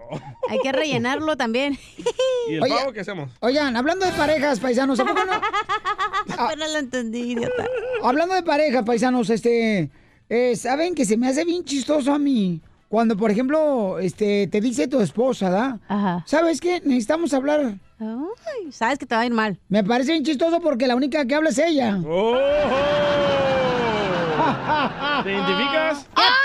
[0.48, 1.78] Hay que rellenarlo también.
[2.48, 2.74] ¿Y el Oye.
[2.76, 3.30] pavo qué hacemos?
[3.40, 5.32] Oigan, hablando de parejas, paisanos, ¿a poco no?
[6.48, 7.66] Pero lo entendí, idiota.
[8.02, 9.90] Hablando de pareja, paisanos, este,
[10.28, 12.60] eh, saben que se me hace bien chistoso a mí
[12.92, 15.78] cuando, por ejemplo, este, te dice tu esposa, ¿da?
[15.88, 16.22] Ajá.
[16.26, 16.82] ¿Sabes qué?
[16.84, 17.78] Necesitamos hablar.
[17.98, 19.58] Ay, sabes que te va a ir mal.
[19.70, 21.98] Me parece bien chistoso porque la única que habla es ella.
[22.06, 22.36] ¡Oh!
[25.24, 26.06] ¿Te identificas?
[26.14, 26.41] ¡Ay, María!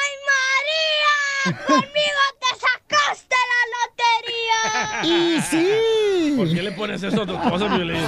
[1.68, 5.04] ¡Conmigo te sacaste la lotería!
[5.04, 6.34] ¡Y sí!
[6.38, 8.02] ¿Por qué le pones eso a tu esposa, Violín?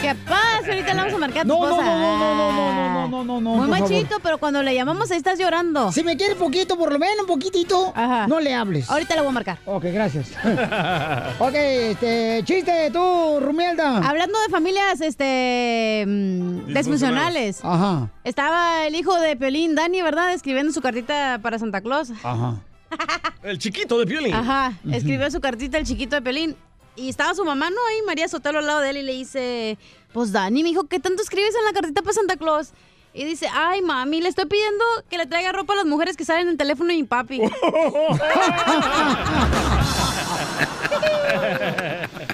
[0.00, 0.68] ¿Qué pasa?
[0.68, 1.84] Ahorita le vamos a marcar a tu no, esposa.
[1.84, 5.18] No, no, no, no, no, no, no, no, Muy machito, pero cuando le llamamos ahí
[5.18, 5.92] estás llorando.
[5.92, 8.26] Si me quiere poquito, por lo menos un poquitito, Ajá.
[8.26, 8.90] no le hables.
[8.90, 9.58] Ahorita le voy a marcar.
[9.66, 10.30] Ok, gracias.
[11.38, 13.98] ok, este, chiste tú, Rumielda.
[13.98, 17.60] Hablando de familias, este, mm, disfuncionales.
[17.64, 18.08] Ajá.
[18.24, 20.32] Estaba el hijo de Pelín, Dani, ¿verdad?
[20.32, 22.10] Escribiendo su cartita para Santa Claus.
[22.22, 22.56] Ajá.
[23.42, 24.34] El chiquito de Piolín.
[24.34, 26.56] Ajá, escribió su cartita el chiquito de Pelín.
[26.96, 27.76] Y estaba su mamá, ¿no?
[27.90, 29.76] Ahí María Sotelo al lado de él y le dice,
[30.12, 32.72] pues Dani, me dijo, ¿qué tanto escribes en la cartita para Santa Claus?
[33.12, 36.24] Y dice, ay, mami, le estoy pidiendo que le traiga ropa a las mujeres que
[36.24, 37.38] salen en el teléfono de mi papi.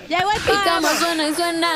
[0.09, 1.73] Llegó el Y como suena y suena.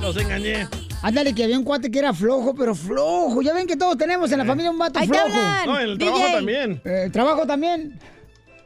[0.00, 0.68] Los engañé.
[1.08, 3.40] Ándale, que había un cuate que era flojo, pero flojo.
[3.40, 5.28] Ya ven que todos tenemos en la familia un vato Ahí te flojo.
[5.38, 6.80] hablan, No, en el trabajo también.
[6.84, 7.98] Eh, el trabajo también.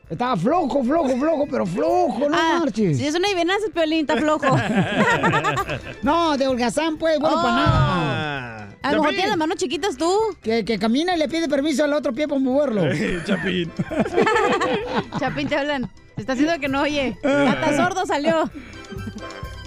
[0.09, 2.97] Estaba flojo, flojo, flojo, pero flojo, no Ah, marches.
[2.97, 4.47] Si es una adivinanza, Piolín, está flojo.
[6.03, 8.69] No, de holgazán, pues, bueno, para nada.
[8.83, 10.11] Ah, A lo mejor tienes las manos chiquitas tú.
[10.43, 12.83] Que, que camina y le pide permiso al otro pie para moverlo.
[13.27, 13.71] Chapín.
[15.21, 15.91] Chapín, te hablan.
[16.15, 17.17] Se está haciendo que no oye.
[17.23, 18.51] Hasta sordo salió.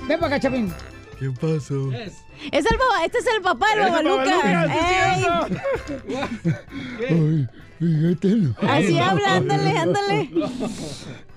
[0.08, 0.74] Ven para acá, Chapín.
[1.24, 1.90] ¿Qué pasó?
[2.52, 4.26] Es el baba, este es el papá el Babaluca.
[4.44, 5.62] Babaluca.
[8.68, 10.30] Así habla, ándale, ándale.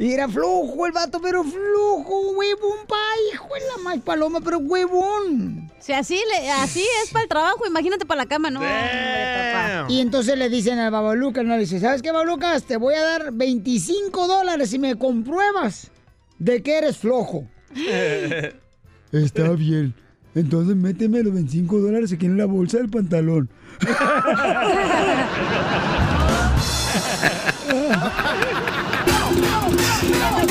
[0.01, 2.97] Y era flojo el vato, pero flojo, huevón, pa,
[3.33, 5.71] hijo de la más paloma, pero huevón.
[5.79, 8.59] Si así, le, así es para el trabajo, imagínate para la cama, no.
[8.59, 9.87] hombre, papá.
[9.89, 12.65] Y entonces le dicen al Babalucas, no le dice, ¿sabes qué, Babalucas?
[12.65, 15.93] Te voy a dar 25 dólares si me compruebas
[16.41, 17.47] de que eres flojo.
[19.13, 19.95] Está bien.
[20.35, 23.49] Entonces méteme los 25 dólares aquí en la bolsa del pantalón.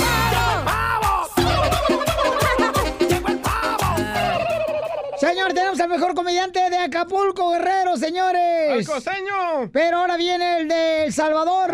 [6.05, 8.77] mejor comediante de Acapulco, Guerrero, señores.
[8.77, 9.69] ¡El costeño!
[9.73, 11.73] Pero ahora viene el de El Salvador.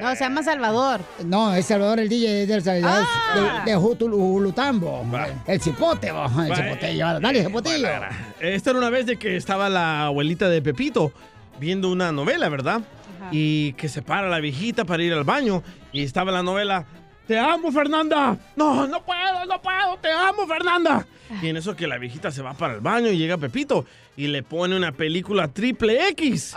[0.00, 1.00] No, se llama Salvador.
[1.24, 3.06] No, es Salvador el DJ del Salvador.
[3.08, 3.62] Ah.
[3.64, 5.04] De, de Jutul- Ulutambo.
[5.46, 7.20] El cipote, bo, el Va, cipotillo.
[7.20, 7.88] Dale, cipotillo.
[8.40, 11.12] Esta era una vez de que estaba la abuelita de Pepito
[11.60, 12.80] viendo una novela, ¿verdad?
[13.30, 15.62] Y que se para la viejita para ir al baño
[15.92, 16.86] y estaba la novela.
[17.26, 18.36] Te amo, Fernanda.
[18.56, 19.96] No, no puedo, no puedo.
[20.00, 21.06] Te amo, Fernanda.
[21.42, 24.26] Y en eso que la viejita se va para el baño y llega Pepito y
[24.26, 26.54] le pone una película triple X.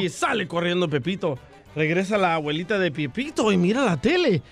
[0.00, 1.38] Y sale corriendo Pepito.
[1.74, 4.42] Regresa la abuelita de Pepito y mira la tele.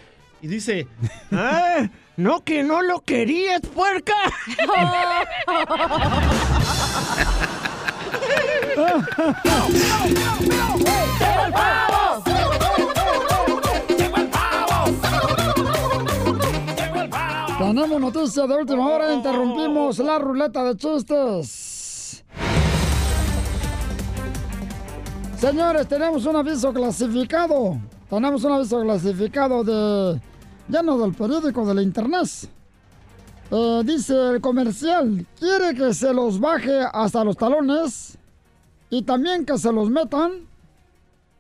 [0.42, 0.87] Y dice,
[1.33, 4.12] ah, no que no lo querías, puerca.
[17.64, 19.14] Tenemos noticias de última hora.
[19.14, 22.22] Interrumpimos la ruleta de chistes.
[25.38, 27.79] Señores, tenemos un aviso clasificado.
[28.11, 30.20] Tenemos un aviso clasificado de.
[30.68, 32.29] Ya no del periódico, de la internet.
[33.50, 38.18] Eh, dice el comercial: quiere que se los baje hasta los talones
[38.90, 40.46] y también que se los metan.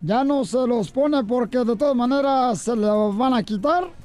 [0.00, 4.03] Ya no se los pone porque de todas maneras se le van a quitar.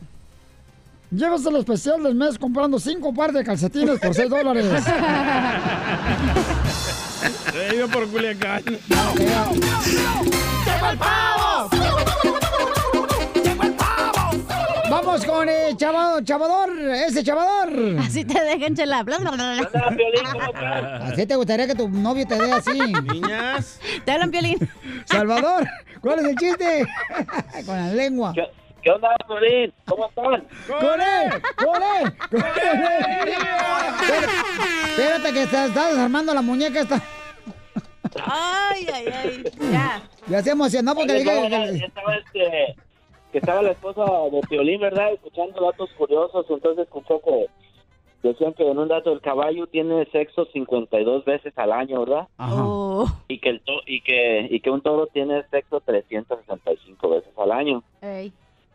[1.12, 4.66] Llévese el especial del mes comprando cinco pares de calcetines por 6 dólares.
[7.56, 8.64] He ido por Culiacán.
[8.64, 8.80] ¡Llegó
[10.92, 11.70] el pavo!
[11.74, 14.30] ¡Llegó el pavo!
[14.90, 16.70] Vamos con el chavador, chavador,
[17.08, 18.00] ese chavador.
[18.00, 19.02] Así te dejan chela.
[19.02, 20.98] Bla, bla, bla, bla.
[21.08, 22.80] Así te gustaría que tu novio te dé así.
[23.12, 23.80] Niñas.
[24.06, 24.58] Te hablan, Piolín.
[25.06, 25.68] Salvador,
[26.02, 26.88] ¿cuál es el chiste?
[27.66, 28.34] con la lengua.
[28.82, 29.74] ¿Qué onda, Piolín?
[29.86, 30.48] ¿Cómo están?
[30.68, 31.42] ¡Con él!
[31.58, 32.14] ¡Con él!
[32.32, 33.34] ¡Con él!
[34.90, 37.02] Espérate que estás, estás desarmando la muñeca esta.
[38.26, 39.44] Ay, ay, ay.
[39.72, 40.02] Ya.
[40.28, 41.80] Ya se emocionó porque Oye, dije...
[41.80, 42.76] ya estaba este,
[43.32, 45.14] que estaba la esposa de Piolín, ¿verdad?
[45.14, 47.48] Escuchando datos curiosos, entonces escuchó que
[48.28, 52.28] decían que en un dato el caballo tiene sexo 52 veces al año, ¿verdad?
[52.40, 53.08] Oh.
[53.28, 57.52] Y que el to- y que y que un toro tiene sexo 365 veces al
[57.52, 57.84] año.
[58.02, 58.34] Ey.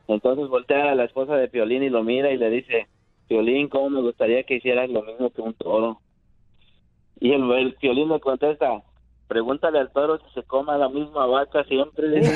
[0.08, 2.88] Entonces voltea a la esposa de Piolín y lo mira y le dice,
[3.28, 6.00] Piolín, ¿cómo me gustaría que hicieras lo mismo que un toro?
[7.20, 8.82] Y el, el Piolín le contesta,
[9.28, 12.08] pregúntale al toro si se coma la misma vaca siempre.
[12.08, 12.32] Le dice,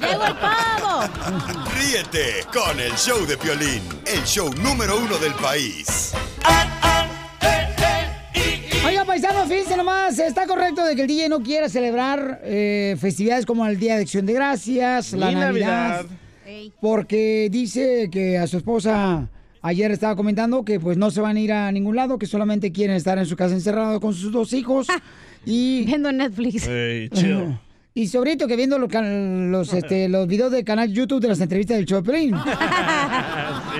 [0.00, 1.00] ¡Llegó el pavo!
[1.74, 6.14] Ríete con el show de Piolín, el show número uno del país.
[8.84, 13.44] Oiga, paisano, fíjense nomás, está correcto de que el DJ no quiera celebrar eh, festividades
[13.44, 16.06] como el Día de Acción de Gracias, la Navidad,
[16.46, 16.72] Navidad.
[16.80, 19.28] porque dice que a su esposa
[19.60, 22.72] ayer estaba comentando que pues no se van a ir a ningún lado, que solamente
[22.72, 24.86] quieren estar en su casa encerrado con sus dos hijos
[25.44, 26.64] y viendo Netflix.
[27.12, 27.58] Chill.
[27.92, 31.86] Y sobrito que viendo los, este, los videos del canal YouTube de las entrevistas del
[32.02, 32.36] Piolín.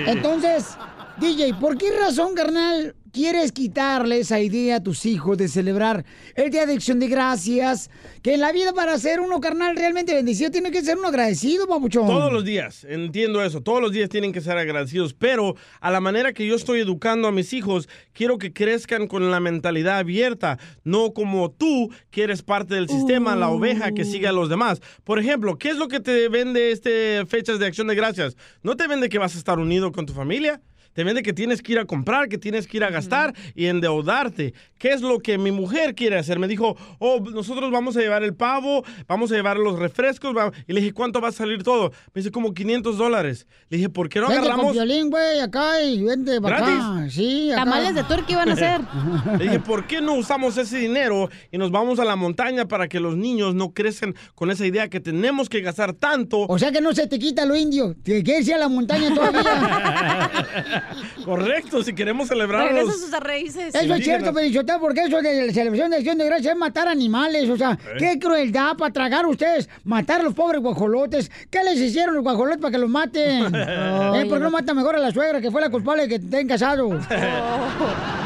[0.05, 0.77] Entonces,
[1.21, 6.51] DJ, ¿por qué razón, carnal, quieres quitarle esa idea a tus hijos de celebrar el
[6.51, 7.91] Día de Acción de Gracias,
[8.23, 11.67] que en la vida para ser uno carnal realmente bendecido tiene que ser uno agradecido,
[11.67, 12.07] papuchón.
[12.07, 16.01] Todos los días, entiendo eso, todos los días tienen que ser agradecidos, pero a la
[16.01, 20.59] manera que yo estoy educando a mis hijos, quiero que crezcan con la mentalidad abierta,
[20.85, 24.81] no como tú, que eres parte del sistema, la oveja que sigue a los demás.
[25.05, 28.37] Por ejemplo, ¿qué es lo que te vende este fechas de acción de gracias?
[28.63, 30.61] No te vende que vas a estar unido con tu familia.
[30.93, 33.67] Te vende que tienes que ir a comprar, que tienes que ir a gastar y
[33.67, 34.55] endeudarte.
[34.79, 36.39] ¿Qué es lo que mi mujer quiere hacer?
[36.39, 40.37] Me dijo, oh, nosotros vamos a llevar el pavo, vamos a llevar los refrescos.
[40.37, 40.51] va-".
[40.67, 41.91] Y le dije, ¿cuánto va a salir todo?
[42.15, 43.47] Me dice, como 500 dólares.
[43.69, 44.73] Le dije, ¿por qué no Vente con agarramos?
[44.73, 46.49] violín, güey, acá y vente acá.
[46.49, 47.15] ¿Gratis?
[47.15, 47.65] Sí, acá.
[47.65, 48.81] Tamales de turkey van a hacer.
[49.39, 52.89] Le dije, ¿por qué no usamos ese dinero y nos vamos a la montaña para
[52.89, 56.41] que los niños no crecen con esa idea que tenemos que gastar tanto?
[56.49, 57.95] O sea que no se te quita lo indio.
[58.03, 60.31] Te quieres ir a la montaña todavía.
[61.25, 63.01] Correcto, si queremos celebrar Regresa los...
[63.01, 63.75] sus raíces.
[63.75, 66.89] Eso es cierto, Pelichotá, porque eso de la celebración de acción de gracias es matar
[66.89, 67.49] animales.
[67.49, 67.97] O sea, ¿Eh?
[67.99, 71.31] qué crueldad para tragar ustedes, matar a los pobres guajolotes.
[71.51, 73.47] ¿Qué les hicieron los guajolotes para que los maten?
[73.55, 74.27] ¿Eh?
[74.29, 76.49] ¿Por qué no matan mejor a la suegra, que fue la culpable de que estén
[76.49, 76.91] casados?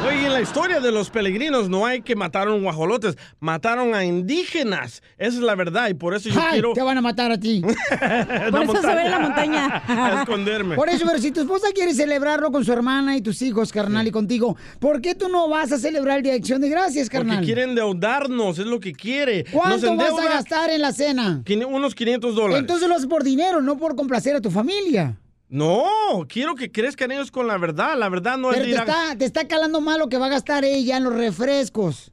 [0.07, 5.03] Oye, en la historia de los peregrinos no hay que mataron guajolotes, mataron a indígenas.
[5.19, 6.73] Esa es la verdad y por eso yo Ay, quiero...
[6.75, 7.62] te van a matar a ti.
[7.62, 9.83] Por eso se ve en la montaña.
[9.88, 10.77] A esconderme.
[10.77, 11.95] Por eso, pero si tu esposa quiere
[12.44, 15.72] celebrarlo con su hermana y tus hijos, carnal, y contigo, ¿por qué tú no vas
[15.72, 17.37] a celebrar el Día de Acción de Gracias, carnal?
[17.37, 19.44] Porque quiere endeudarnos, es lo que quiere.
[19.44, 21.42] Nos ¿Cuánto vas a gastar en la cena?
[21.68, 22.61] unos 500 dólares.
[22.61, 25.18] Entonces lo haces por dinero, no por complacer a tu familia.
[25.48, 27.96] No, quiero que crezcan ellos con la verdad.
[27.96, 30.30] La verdad no Pero es te está, te está calando mal lo que va a
[30.30, 32.11] gastar ella en los refrescos.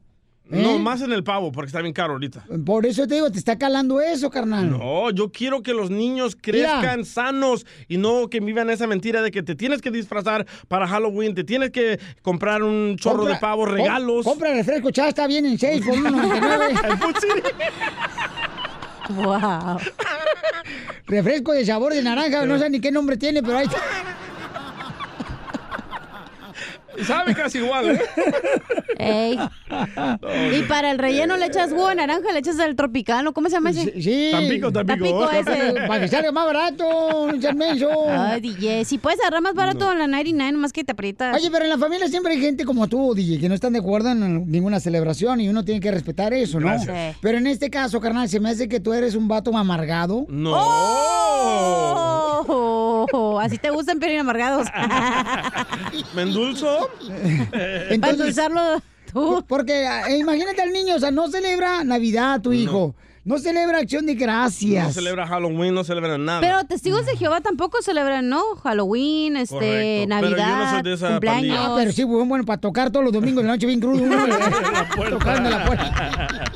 [0.48, 0.78] No, ¿eh?
[0.78, 2.44] más en el pavo, porque está bien caro ahorita.
[2.66, 4.68] Por eso te digo, te está calando eso, carnal.
[4.70, 7.04] No, yo quiero que los niños crezcan Mira.
[7.10, 11.34] sanos y no que vivan esa mentira de que te tienes que disfrazar para Halloween,
[11.34, 14.24] te tienes que comprar un chorro Compra- de pavo, com- regalos.
[14.26, 17.42] Compra refresco, chaval, está bien en 6 por 1.99.
[19.10, 19.78] wow.
[21.06, 23.78] refresco de sabor de naranja, no sé ni qué nombre tiene, pero ahí está.
[27.06, 28.00] Sabe casi igual, ¿eh?
[28.98, 29.38] Ey.
[30.58, 33.54] Y para el relleno le echas jugo de naranja, le echas el tropicano, ¿cómo se
[33.56, 34.00] llama ese?
[34.00, 34.28] Sí.
[34.32, 35.30] Tampico, Tampico.
[35.30, 35.74] ese.
[35.88, 37.88] Para que salga más barato, no seas menso.
[38.08, 41.34] Ay, DJ, si puedes agarrar más barato en la 99, nomás que te aprietas.
[41.36, 43.78] Oye, pero en la familia siempre hay gente como tú, DJ, que no están de
[43.80, 46.68] acuerdo en ninguna celebración y uno tiene que respetar eso, ¿no?
[46.68, 47.16] Gracias.
[47.20, 50.26] Pero en este caso, carnal, se me hace que tú eres un vato amargado.
[50.28, 50.52] No.
[52.48, 54.68] Oh, así te gustan, pero amargados.
[56.14, 56.81] ¿Me endulzo?
[58.00, 59.44] Para endulzarlo tú.
[59.46, 64.04] Porque eh, imagínate al niño, o sea, no celebra Navidad tu hijo, no, celebra Acción
[64.06, 64.84] de Gracias.
[64.84, 66.40] No celebra Halloween, no celebra nada.
[66.40, 68.42] Pero testigos de Jehová tampoco celebran, ¿no?
[68.64, 71.58] Halloween, este, Correcto, pero yo no Navidad, soy de esa cumpleaños.
[71.60, 74.02] Ah, pero sí, bueno, bueno, para tocar todos los domingos de la noche bien crudo.
[74.02, 74.16] uno,
[75.10, 76.52] tocando la puerta.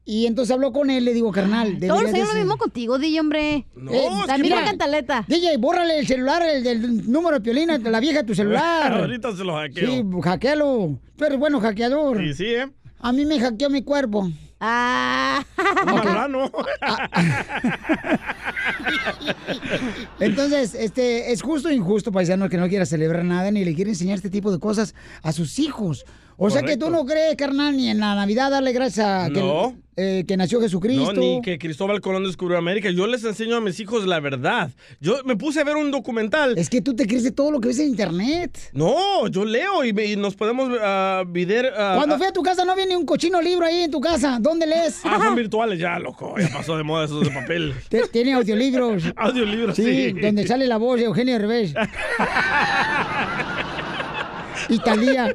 [0.05, 3.21] Y entonces habló con él, le digo, carnal, Todos hacen de lo mismo contigo, DJ,
[3.21, 3.67] hombre.
[3.77, 5.25] No, Eh, La mira, cantaleta.
[5.29, 8.93] DJ, bórrale el celular, el del número de Piolín, a la vieja de tu celular.
[9.01, 9.89] Ahorita se lo hackeo.
[9.89, 10.99] Sí, hackealo.
[11.17, 12.19] Tú eres bueno hackeador.
[12.19, 12.69] Sí, sí, ¿eh?
[12.99, 14.31] A mí me hackeó mi cuerpo.
[14.61, 15.43] Ah.
[15.87, 16.51] Un marrano.
[20.21, 23.91] Entonces, este, es justo o injusto, paisano, que no quiera celebrar nada ni le quiere
[23.91, 26.05] enseñar este tipo de cosas a sus hijos.
[26.43, 29.41] O sea que tú no crees, carnal, ni en la Navidad darle gracias a que,
[29.41, 29.75] No.
[29.97, 31.13] eh, que nació Jesucristo.
[31.13, 32.89] No, ni que Cristóbal Colón descubrió América.
[32.91, 34.71] Yo les enseño a mis hijos la verdad.
[35.01, 36.57] Yo me puse a ver un documental.
[36.57, 38.59] Es que tú te crees de todo lo que ves en internet.
[38.73, 41.75] No, yo leo y, nos podemos ah, vider.
[41.77, 44.01] ah, Cuando ah, fui a tu casa no viene un cochino libro ahí en tu
[44.01, 44.39] casa.
[44.41, 45.01] ¿Dónde lees?
[45.05, 46.37] Ah, son virtuales ya, loco.
[46.39, 47.75] Ya pasó de moda esos de papel.
[48.13, 49.03] Tiene audiolibros.
[49.17, 50.13] Audiolibros, Sí, sí.
[50.13, 51.75] donde sale la voz de Eugenio Revés.
[54.69, 55.35] Italia.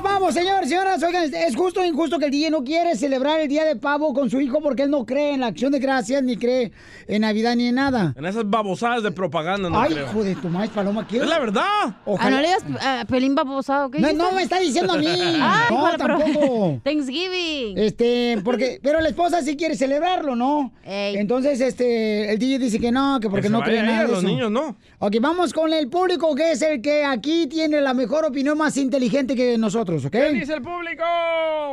[0.00, 0.30] ¡Llegó el pavo!
[0.30, 1.02] Ya llegó llegó el pavo, señor, señoras.
[1.02, 4.12] Oigan, ¿es justo o injusto que el DJ no quiere celebrar el día de pavo
[4.14, 6.72] con su hijo porque él no cree en la acción de gracias, ni cree
[7.06, 8.14] en Navidad, ni en nada?
[8.16, 10.06] En esas babosadas de propaganda, no Ay, creo.
[10.06, 11.28] hijo de tu maíz, Paloma, ¿quieres?
[11.28, 11.62] Es la verdad.
[11.64, 12.40] Ah, no Ojalá.
[12.40, 15.06] le digas a Pelín babosado, ¿qué No, no me está diciendo a mí.
[15.08, 16.80] Ay, no, tampoco.
[16.84, 17.78] Thanksgiving.
[17.78, 20.72] Este, porque, pero la esposa sí quiere celebrarlo, ¿no?
[20.84, 24.08] Entonces, este, el DJ dice que no, que porque se no cree ella, nada de
[24.08, 24.26] los eso.
[24.26, 24.76] niños no.
[24.98, 28.76] Ok, vamos con el público, que es el que aquí tiene la mejor opinión, más
[28.76, 30.12] inteligente que nosotros, ¿ok?
[30.12, 31.04] ¿Qué dice el público?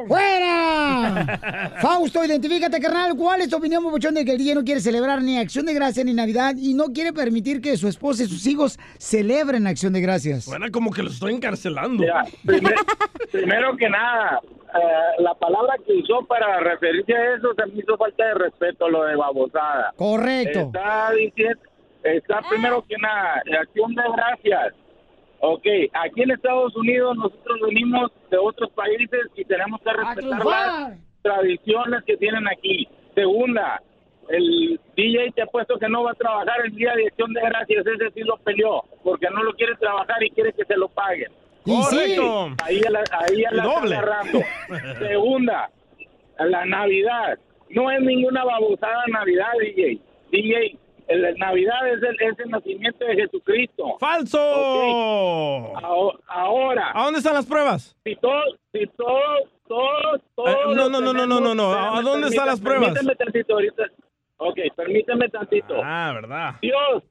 [0.07, 1.73] ¡Fuera!
[1.81, 3.15] Fausto, identifícate, carnal.
[3.15, 5.73] ¿Cuál es tu opinión, Papuchón, de que el DJ no quiere celebrar ni Acción de
[5.73, 9.93] Gracias ni Navidad y no quiere permitir que su esposa y sus hijos celebren Acción
[9.93, 10.45] de Gracias?
[10.45, 12.01] Suena como que lo estoy encarcelando.
[12.03, 12.75] Mira, primer-
[13.31, 14.39] primero que nada,
[14.75, 18.89] eh, la palabra que usó para referirse a eso se me hizo falta de respeto,
[18.89, 19.93] lo de babosada.
[19.95, 20.59] Correcto.
[20.59, 21.59] Está diciendo,
[22.03, 24.73] está primero que nada, acción de gracias.
[25.39, 30.97] Ok, aquí en Estados Unidos nosotros venimos de otros países y tenemos que respetar las
[31.21, 32.87] tradiciones que tienen aquí.
[33.13, 33.81] Segunda,
[34.29, 37.41] el DJ te ha puesto que no va a trabajar el día de acción de
[37.41, 40.87] gracias, ese sí lo peleó, porque no lo quiere trabajar y quiere que se lo
[40.89, 41.31] paguen.
[41.65, 41.95] Y sí.
[41.95, 42.49] Correcto.
[42.63, 43.95] Ahí ya la, ahí ya Y la está doble.
[43.95, 44.39] agarrando.
[44.99, 45.69] Segunda,
[46.39, 47.37] la Navidad.
[47.69, 49.99] No es ninguna babosada Navidad, DJ.
[50.31, 50.77] DJ,
[51.07, 53.97] el, el Navidad es el, es el nacimiento de Jesucristo.
[53.99, 54.37] ¡Falso!
[54.39, 55.83] Ok.
[55.83, 57.95] Aho- Ahora, ¿A dónde están las pruebas?
[58.03, 60.49] si todos, si todos, todos, todos...
[60.49, 61.73] Eh, no, no, no, no, no, no, no.
[61.73, 62.93] ¿A dónde están las pruebas?
[62.93, 63.83] Permíteme tantito ahorita.
[64.37, 65.75] Ok, permíteme tantito.
[65.83, 66.55] Ah, ¿verdad?
[66.61, 67.03] Dios,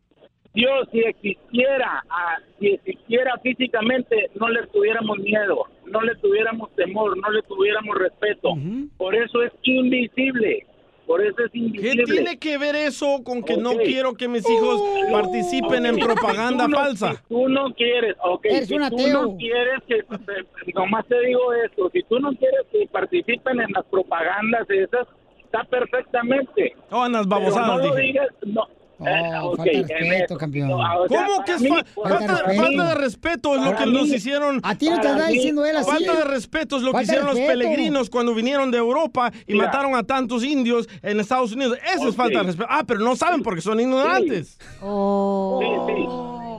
[0.55, 7.16] Dios, si existiera, ah, si existiera físicamente, no le tuviéramos miedo, no le tuviéramos temor,
[7.18, 8.55] no le tuviéramos respeto.
[8.97, 10.66] Por eso es invisible.
[11.07, 12.04] Por eso es ¿Qué invisible.
[12.04, 13.82] tiene que ver eso con que no Ok.
[13.84, 14.82] quiero que mis hijos
[15.12, 17.12] participen en Ok, propaganda si tú no- falsa?
[17.12, 19.22] Si tú no quieres, ok, Eres si un tú ateo.
[19.22, 23.70] no quieres que, eh, nomás te digo esto, si tú no quieres que participen en
[23.72, 25.07] las propagandas esas,
[25.44, 26.74] está perfectamente.
[26.90, 28.66] Oh, en las Pero babosadas, no lo digas, no.
[28.99, 30.68] Oh, Eh, ok, falta de respeto, campeón.
[30.68, 32.62] No, o sea, ¿Cómo para que es mí- falta, respeto.
[32.62, 33.55] falta de respeto?
[33.57, 34.61] Es lo que mí- nos hicieron.
[34.62, 35.90] A ti no te está diciendo él así.
[35.90, 39.53] Falta de respeto es lo que Falta hicieron los peregrinos cuando vinieron de Europa y
[39.53, 39.66] Mira.
[39.66, 41.76] mataron a tantos indios en Estados Unidos.
[41.94, 42.68] Eso es falta de respeto.
[42.70, 44.59] Ah, pero no saben porque son ignorantes.
[44.80, 45.61] Oh.
[45.61, 45.94] Sí,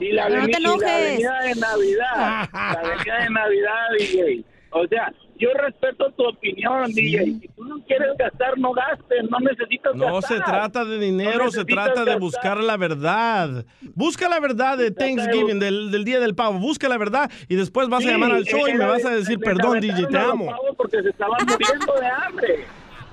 [0.00, 0.06] sí.
[0.06, 0.88] Y la, no te y la enojes.
[0.88, 2.48] avenida de Navidad.
[2.52, 4.44] la avenida de Navidad, DJ.
[4.70, 7.24] O sea, yo respeto tu opinión, DJ.
[7.40, 9.22] Si tú no quieres gastar, no gastes.
[9.30, 10.38] No necesitas No gastar.
[10.38, 13.64] se trata de dinero, No se trata de buscar la verdad.
[13.94, 16.58] Busca la verdad de Thanksgiving, del, del Día del Pavo.
[16.58, 19.10] Busca la verdad y después vas a Sí, llamar al show y me vas a
[19.10, 20.52] decir, perdón, DJ, te los amo.
[20.76, 22.64] Porque se estaban muriendo de hambre.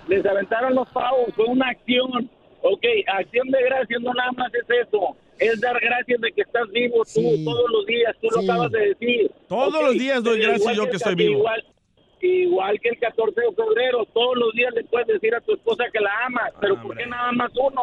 [0.08, 1.28] Les aventaron los pavos.
[1.36, 2.30] Fue una acción.
[2.62, 5.16] Ok, acción de gracias no nada más es eso.
[5.38, 7.44] Es dar gracias de que estás vivo tú Sí.
[7.46, 8.16] todos los días.
[8.22, 8.36] Tú Sí.
[8.46, 9.32] lo acabas de decir.
[9.50, 11.40] Todos los días doy gracias yo que estoy vivo.
[11.40, 11.64] Igual,
[12.22, 14.06] igual que el 14 de febrero.
[14.14, 16.52] Todos los días le puedes decir a tu esposa que la amas.
[16.60, 17.82] Pero ¿por qué nada más uno?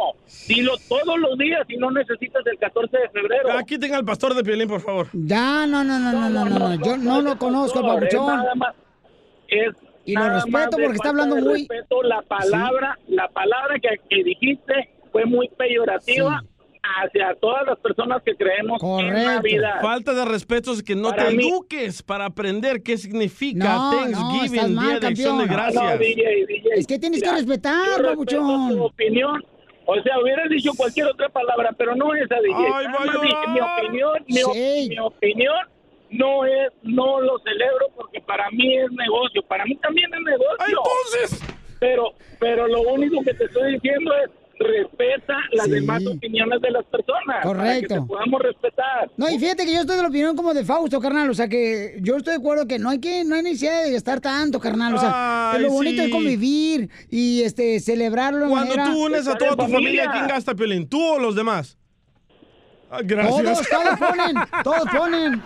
[0.49, 3.53] Dilo todos los días y no necesitas el 14 de febrero.
[3.53, 5.07] Aquí tenga al pastor de Piolín, por favor.
[5.13, 6.85] Ya, no, no, no, no, no, no, no.
[6.85, 7.81] Yo no lo conozco,
[9.49, 9.75] es
[10.05, 12.03] Y lo nada respeto porque está hablando muy- respeto.
[12.03, 16.43] La palabra, la palabra que, que dijiste fue muy peyorativa
[16.83, 19.31] hacia todas las personas que creemos en Correcto.
[19.31, 19.81] Navidad.
[19.81, 23.93] Falta de respeto es que no Para te mí- eduques para aprender qué significa No,
[23.93, 25.73] no, Thanksgiving, estás mal, Día de Acción de campeón.
[25.73, 25.85] Gracias.
[25.85, 26.69] No, DJ, DJ.
[26.75, 28.69] Es que tienes que Mira, respetar, yo respeto papuchón.
[28.77, 29.45] tu opinión.
[29.87, 32.55] O sea, hubieras dicho cualquier otra palabra, pero no esa, DJ.
[32.75, 33.79] Ay, mi llorar.
[33.79, 34.87] opinión, mi, op- Sí.
[34.91, 35.57] mi opinión
[36.11, 39.43] no es, no lo celebro porque para mí es negocio.
[39.43, 40.57] Para mí también es negocio.
[40.59, 41.49] Ah, Entonces,
[41.81, 45.73] Pero, pero lo único que te estoy diciendo es respeta las Sí.
[45.73, 47.23] demás opiniones de las personas.
[47.27, 47.47] Para que
[47.89, 48.07] Correcto.
[48.07, 49.11] podamos respetar.
[49.17, 51.31] No, y fíjate que yo estoy de la opinión como de Fausto, carnal.
[51.31, 53.93] O sea que yo estoy de acuerdo que no hay que, no hay necesidad de
[53.93, 54.95] gastar tanto, carnal.
[54.95, 56.09] O sea, Ay, lo bonito sí.
[56.09, 60.11] es convivir y este celebrarlo cuando manera- tú unes a toda tu familia.
[60.13, 60.89] ¿quién gasta Piolín?
[60.89, 61.77] ¿Tú o los demás?
[62.91, 63.09] Ah, Todos,
[63.43, 63.69] gracias.
[63.71, 65.43] todos ponen, todos ponen.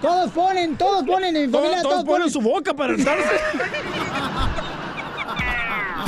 [0.00, 3.34] Todos ponen, todos ponen en mi familia, Todos, todos todos ponen su boca para estarse.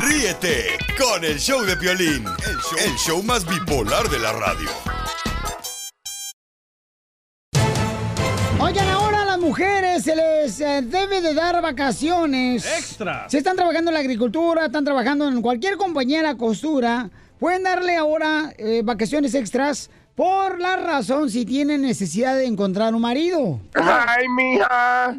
[0.01, 4.69] Ríete con el show de Piolín, el show, el show más bipolar de la radio.
[8.61, 12.65] Oigan, ahora a las mujeres se les eh, debe de dar vacaciones.
[12.65, 13.29] Extra.
[13.29, 17.65] Si están trabajando en la agricultura, están trabajando en cualquier compañía de la costura, pueden
[17.65, 23.61] darle ahora eh, vacaciones extras por la razón si tienen necesidad de encontrar un marido.
[23.75, 25.17] Ay, mija.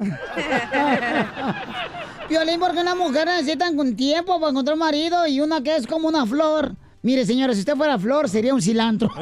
[2.29, 5.87] Violín, porque una mujer necesitan con tiempo para encontrar un marido y una que es
[5.87, 6.75] como una flor.
[7.01, 9.09] Mire, señora, si usted fuera flor, sería un cilantro.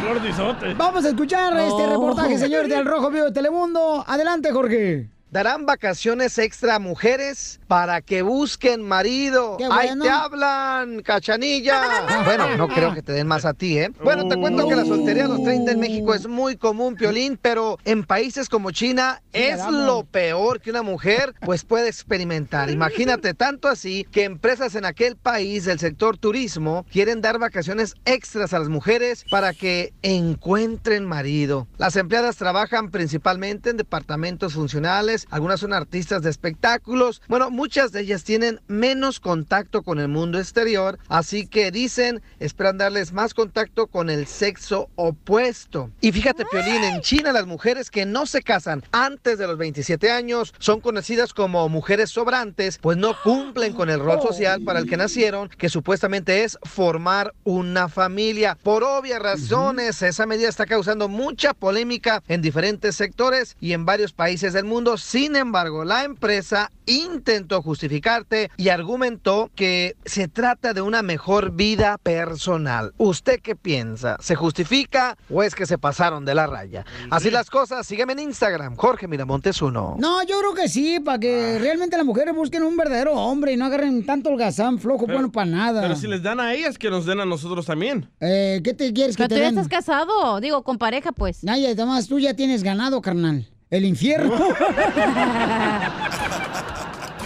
[0.00, 0.74] Flor de.
[0.74, 4.02] Vamos a escuchar este reportaje, señor, del Rojo Vivo de Telemundo.
[4.06, 5.10] Adelante, Jorge.
[5.30, 9.58] Darán vacaciones extra a mujeres para que busquen marido.
[9.58, 10.04] Qué Ahí bueno.
[10.04, 12.22] te hablan, cachanilla.
[12.24, 13.90] bueno, no creo que te den más a ti, ¿eh?
[14.02, 17.38] Bueno, te cuento que la soltería a los 30 en México es muy común, Piolín,
[17.40, 22.70] pero en países como China es lo peor que una mujer pues puede experimentar.
[22.70, 28.54] Imagínate, tanto así que empresas en aquel país del sector turismo quieren dar vacaciones extras
[28.54, 31.68] a las mujeres para que encuentren marido.
[31.76, 37.22] Las empleadas trabajan principalmente en departamentos funcionales, algunas son artistas de espectáculos.
[37.28, 42.78] Bueno, muchas de ellas tienen menos contacto con el mundo exterior, así que dicen, esperan
[42.78, 45.90] darles más contacto con el sexo opuesto.
[46.00, 50.10] Y fíjate, Piolín, en China las mujeres que no se casan antes de los 27
[50.10, 54.88] años son conocidas como mujeres sobrantes, pues no cumplen con el rol social para el
[54.88, 58.56] que nacieron, que supuestamente es formar una familia.
[58.62, 64.12] Por obvias razones, esa medida está causando mucha polémica en diferentes sectores y en varios
[64.12, 64.96] países del mundo.
[65.08, 71.96] Sin embargo, la empresa intentó justificarte y argumentó que se trata de una mejor vida
[71.96, 72.92] personal.
[72.98, 74.18] ¿Usted qué piensa?
[74.20, 76.84] ¿Se justifica o es que se pasaron de la raya?
[77.08, 79.96] Así las cosas, sígueme en Instagram, Jorge Miramontes uno.
[79.98, 81.58] No, yo creo que sí, para que Ah.
[81.58, 85.46] realmente las mujeres busquen un verdadero hombre y no agarren tanto holgazán flojo, bueno, para
[85.50, 85.80] nada.
[85.80, 88.10] Pero si les dan a ellas, que nos den a nosotros también.
[88.20, 89.58] Eh, ¿Qué te quieres que Pero te tú ya den?
[89.58, 91.40] estás casado, digo, con pareja, pues.
[91.48, 93.48] Ay, además tú ya tienes ganado, carnal.
[93.70, 94.34] El infierno.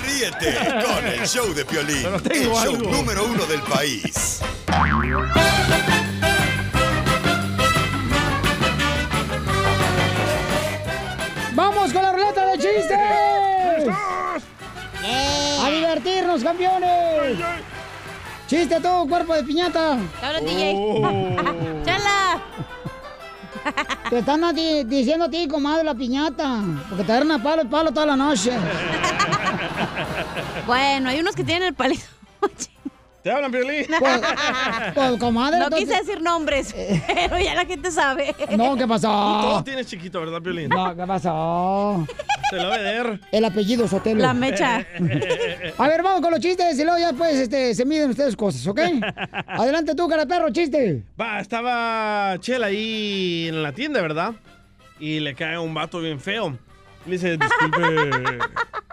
[0.05, 2.91] Ríete con el show de Piolín, el show algo.
[2.91, 4.41] número uno del país.
[11.55, 12.99] ¡Vamos con la ruleta de chistes!
[15.63, 17.39] ¡A divertirnos, campeones!
[18.49, 19.97] ¡Chiste tú, cuerpo de piñata!
[20.21, 20.75] Cabrón, DJ.
[21.85, 22.43] ¡Chala!
[24.11, 26.61] Te están diciendo a ti, comadre, la piñata.
[26.89, 28.53] Porque te agarran a palo y palo toda la noche.
[30.67, 32.05] Bueno, hay unos que tienen el palito.
[33.23, 33.87] ¿Te hablan, Piolín?
[34.01, 34.21] Pues,
[34.95, 36.75] pues, comadre, No entonces- quise decir nombres,
[37.07, 38.35] pero ya la gente sabe.
[38.57, 39.09] No, ¿qué Tú pasó?
[39.09, 40.69] todo tienes chiquito, ¿verdad, Piolín?
[40.69, 42.05] No, ¿qué pasó?
[42.51, 43.21] Se lo va a ver.
[43.31, 44.21] El apellido Sotelo.
[44.21, 44.85] La mecha.
[45.79, 48.67] A ver, vamos con los chistes y luego ya pues este, se miden ustedes cosas,
[48.67, 48.79] ¿ok?
[49.47, 51.03] Adelante tú, cara perro, chiste.
[51.19, 54.35] Va, estaba Chela ahí en la tienda, ¿verdad?
[55.01, 56.59] Y le cae un vato bien feo.
[57.07, 58.11] Le dice, disculpe,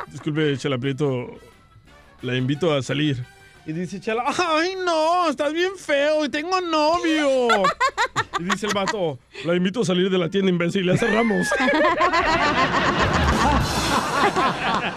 [0.08, 1.28] disculpe, Chela Prieto,
[2.22, 3.26] la invito a salir.
[3.66, 7.48] Y dice Chela, ay no, estás bien feo y tengo novio.
[8.40, 11.48] Y dice el vato, la invito a salir de la tienda, imbécil, ya cerramos.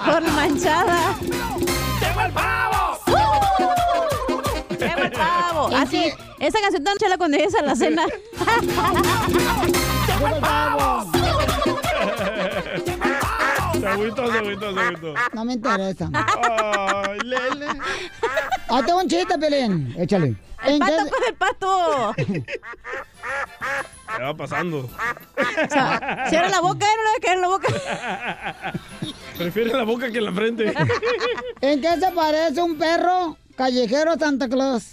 [0.07, 1.15] Por manchada.
[2.01, 2.99] ¡Llegó el pavo!
[4.79, 5.77] ¡Llegó el pavo!
[5.77, 8.07] Así, esa canción tan chela cuando llegues a la cena.
[10.07, 11.22] ¡Llegó el pavo!
[13.83, 15.15] Se agüitó, se agüitó, se agüitó.
[15.33, 16.09] No me interesa.
[16.15, 17.67] Ay, Lele.
[18.69, 19.93] Ah, tengo un chiste, Pelín.
[19.99, 20.37] Échale.
[20.65, 22.15] El ¿En pato qué- con el pato.
[24.17, 24.79] ¿Qué va pasando?
[24.79, 24.89] O
[25.69, 26.91] sea, cierra la boca, ¿eh?
[26.97, 27.69] no le va a caer en la boca.
[29.37, 30.73] Prefiere la boca que la frente.
[31.61, 34.85] ¿En qué se parece un perro callejero a Santa Claus?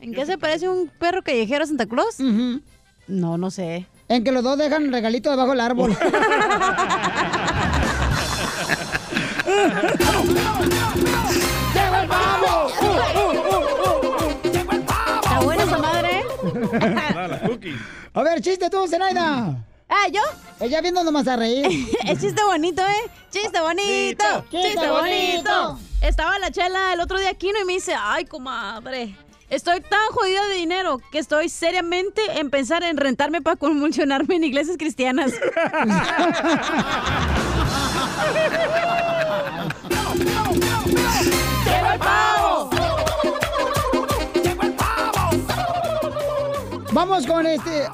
[0.00, 2.20] ¿En qué se parece un perro callejero a Santa Claus?
[3.06, 3.86] No, no sé.
[4.08, 5.96] En que los dos dejan regalito debajo del árbol.
[11.74, 12.70] ¡Llegó el pavo!
[15.22, 16.24] Está buena esa madre, ¿eh?
[17.28, 17.76] Las cookies.
[18.14, 19.56] A ver, chiste tú, Zenaida.
[19.88, 20.20] Ah, ¿yo?
[20.60, 21.66] Ella viendo nomás a reír.
[22.06, 23.10] es chiste bonito, ¿eh?
[23.30, 24.24] Chiste bonito.
[24.50, 25.50] Chiste Chiste bonito.
[25.50, 25.78] bonito.
[26.00, 27.60] Estaba la chela el otro día aquí ¿no?
[27.60, 29.14] y me dice, ay, comadre.
[29.50, 34.44] Estoy tan jodida de dinero que estoy seriamente en pensar en rentarme para convulsionarme en
[34.44, 35.32] iglesias cristianas.
[41.64, 42.70] ¡Llegó el pavo!
[46.92, 47.86] Vamos con este.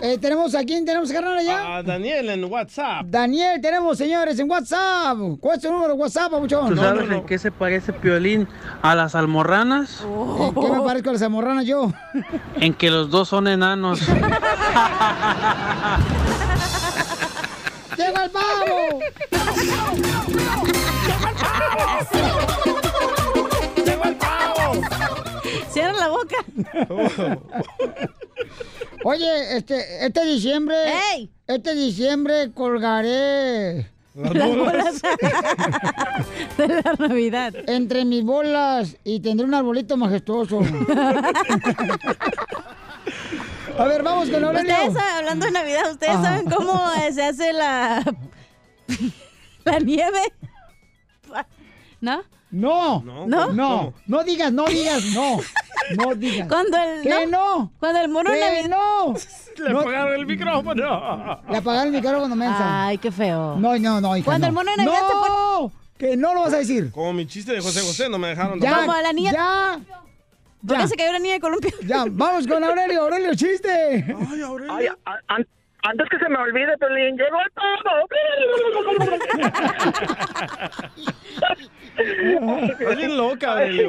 [0.00, 1.76] eh, tenemos a quién tenemos, carnal, allá.
[1.78, 3.06] A Daniel en WhatsApp.
[3.06, 5.16] Daniel, tenemos, señores, en WhatsApp.
[5.40, 6.68] ¿Cuál es tu número de WhatsApp, papuchón?
[6.70, 8.46] ¿Tú sabes en qué se parece Piolín
[8.82, 10.02] a las almorranas?
[10.02, 11.92] ¿En qué me parezco a las zamorranas yo?
[12.60, 14.00] En que los dos son enanos.
[17.96, 19.00] ¡Llega el pavo!
[22.12, 22.65] ¡Llegó
[26.06, 26.36] la boca.
[29.04, 30.76] Oye, este, este diciembre.
[31.46, 35.02] Este diciembre colgaré Las Las bolas.
[36.58, 37.54] de la Navidad.
[37.68, 40.60] Entre mis bolas y tendré un arbolito majestuoso.
[43.78, 44.72] A ver, vamos con Aurelio.
[44.74, 46.24] Ustedes, saben- hablando de Navidad, ¿ustedes Ajá.
[46.24, 48.02] saben cómo eh, se hace la,
[49.64, 50.32] la nieve?
[52.00, 52.22] ¿No?
[52.50, 53.26] No, ¿No?
[53.52, 55.38] no, no, digas, no digas, no,
[55.96, 56.48] no digas.
[56.48, 57.72] Cuando el ¿Qué no?
[57.80, 58.68] Cuando el mono ¿Qué Navidad.
[58.68, 59.14] no?
[59.64, 59.80] Le No.
[59.80, 61.40] apagaron el micrófono.
[61.50, 62.86] Le apagaron el micrófono, mensa.
[62.86, 63.56] Ay, qué feo.
[63.56, 64.48] No, no, no, hija, Cuando no.
[64.48, 65.72] el mono de Navidad ¡No!
[65.98, 66.90] Que no lo vas a decir.
[66.92, 68.60] Como mi chiste de José José, no me dejaron.
[68.60, 69.32] Ya, Como la niña.
[69.32, 69.80] ya.
[70.66, 71.70] ¿Por qué se cayó la niña de columpio?
[71.84, 74.04] Ya, vamos con Aurelio, Aurelio, chiste.
[74.30, 74.72] Ay, Aurelio.
[74.74, 75.36] Ay, a-
[75.88, 78.06] antes que se me olvide, Pelín, llegó todo.
[82.96, 83.56] Bien loca.
[83.56, 83.80] Ay,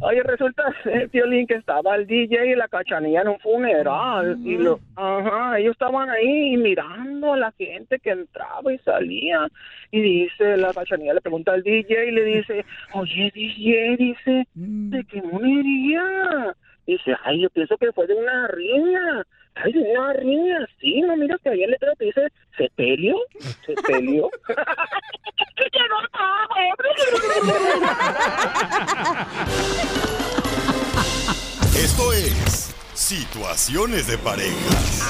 [0.00, 0.62] Oye, resulta,
[1.10, 4.38] Piolín, que estaba el DJ y la cachanilla en un funeral.
[4.44, 9.48] Y lo, ajá, ellos estaban ahí mirando a la gente que entraba y salía.
[9.90, 15.04] Y dice, la cachanilla le pregunta al DJ y le dice, oye, DJ, dice, ¿de
[15.04, 16.54] qué moriría?
[16.86, 19.26] Dice, ay, yo pienso que fue de una riña.
[19.56, 22.26] Ay, una riña, sí, no, mira que ahí el letrero te dice,
[22.56, 23.16] ¿sepelio?
[23.64, 24.28] ¿Sepelio?
[31.76, 35.02] Esto es Situaciones de parejas.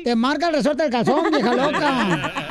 [0.04, 2.34] Te marca el resorte del calzón, vieja loca.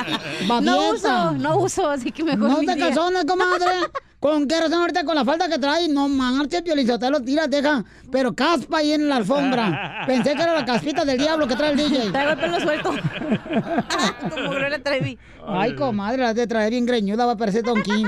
[0.62, 3.66] No uso, no uso, así que mejor No te calzones, comadre.
[4.20, 5.88] ¿Con qué razón ahorita con la falda que traes?
[5.88, 7.84] No marches, Piolizotelo, tira, deja.
[8.10, 10.02] Pero caspa ahí en la alfombra.
[10.06, 12.10] Pensé que era la caspita del diablo que trae el DJ.
[12.10, 12.90] Traigo el pelo suelto.
[14.30, 15.16] Como Gloria Trevi.
[15.46, 18.06] Ay, comadre, la de traer bien greñuda, va a parecer Don King.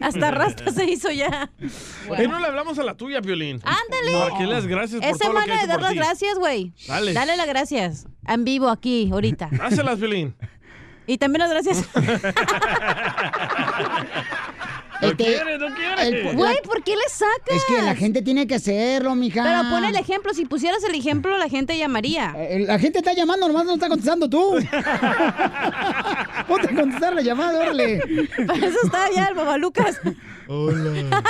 [0.00, 1.50] Hasta rasta se hizo ya.
[2.06, 3.60] ¿Por qué no le hablamos a la tuya, Piolín?
[3.64, 4.46] Ándale.
[4.46, 6.72] Le des gracias por Es todo lo que de dar las gracias, güey.
[6.86, 7.12] Dale.
[7.12, 8.06] Dale las gracias.
[8.26, 9.48] En vivo aquí, ahorita.
[9.52, 10.34] Dáselas, Piolín.
[11.08, 11.84] Y también las gracias.
[15.00, 16.08] No Este, quiere, no quiere.
[16.30, 17.54] el- Güey, ¿por qué le sacas?
[17.56, 19.44] Es que la gente tiene que hacerlo, mija.
[19.44, 20.34] Pero pon el ejemplo.
[20.34, 22.34] Si pusieras el ejemplo, la gente llamaría.
[22.36, 24.54] Eh, La gente está llamando, nomás no está contestando tú.
[26.48, 28.00] Ponte a contestar la llamada, órale.
[28.44, 30.00] Para eso está ya el babalucas.
[30.48, 31.22] Hola.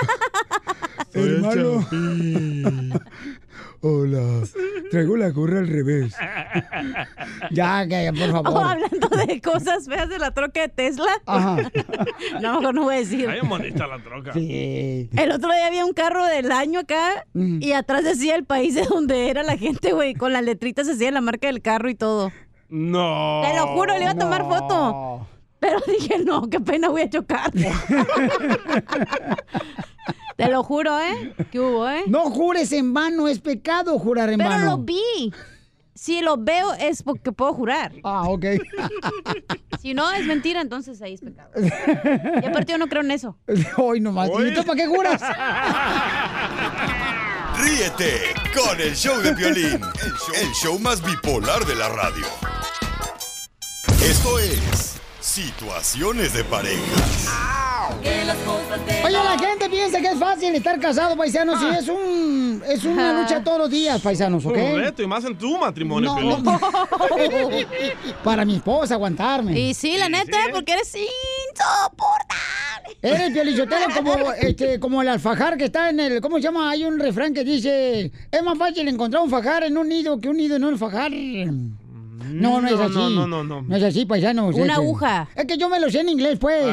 [1.13, 1.87] Hermano.
[3.81, 4.43] Hola.
[4.91, 6.15] Traigo la gorra al revés.
[7.51, 8.67] Ya, que por Oh, favor.
[8.67, 11.11] hablando de cosas feas de la troca de Tesla.
[11.27, 11.57] Ajá.
[12.41, 13.29] No, mejor no voy a decir.
[13.29, 14.33] Ay, bonita la troca.
[14.33, 15.09] Sí.
[15.17, 17.63] El otro día había un carro del año acá Mm.
[17.63, 20.15] y atrás decía el país de donde era la gente, güey.
[20.15, 22.33] Con las letritas decía la marca del carro y todo.
[22.69, 23.43] No.
[23.45, 25.27] Te lo juro, le iba a tomar foto.
[25.61, 27.51] Pero dije, no, qué pena, voy a chocar.
[30.37, 31.35] Te lo juro, ¿eh?
[31.51, 32.05] ¿Qué hubo, eh?
[32.07, 34.77] No jures en vano, es pecado jurar en Pero vano.
[34.77, 35.33] lo vi.
[35.95, 37.93] Si lo veo es porque puedo jurar.
[38.05, 38.45] Ah, ok.
[39.81, 41.51] Si no es mentira, entonces ahí es pecado.
[42.43, 43.39] Y aparte yo no creo en eso.
[43.77, 44.29] Hoy nomás.
[44.29, 45.23] ¿Y tú para qué juras?
[47.57, 48.21] Ríete
[48.55, 52.27] con el show de el show, el show más bipolar de la radio.
[54.03, 54.98] Esto es
[55.39, 57.29] Situaciones de parejas.
[59.05, 63.21] Oye, la gente piensa que es fácil estar casado, paisanos, y es un es una
[63.21, 64.57] lucha todos los días, paisanos, ¿ok?
[64.57, 66.43] Un reto, y más en tu matrimonio, No.
[68.25, 69.57] Para mi esposa aguantarme.
[69.57, 72.99] Y sí, la neta, porque eres insoportable.
[73.01, 76.21] Eres piolichotero como, este, como el alfajar que está en el.
[76.21, 76.69] ¿Cómo se llama?
[76.69, 80.29] Hay un refrán que dice: Es más fácil encontrar un fajar en un nido que
[80.29, 81.13] un nido en un fajar.
[82.27, 82.95] No, no es No, así.
[82.95, 83.63] no, no, no, no.
[83.63, 84.55] No es así, paisanos.
[84.55, 85.29] Una es, eh, aguja.
[85.35, 86.65] Es que yo me lo sé en inglés, pues.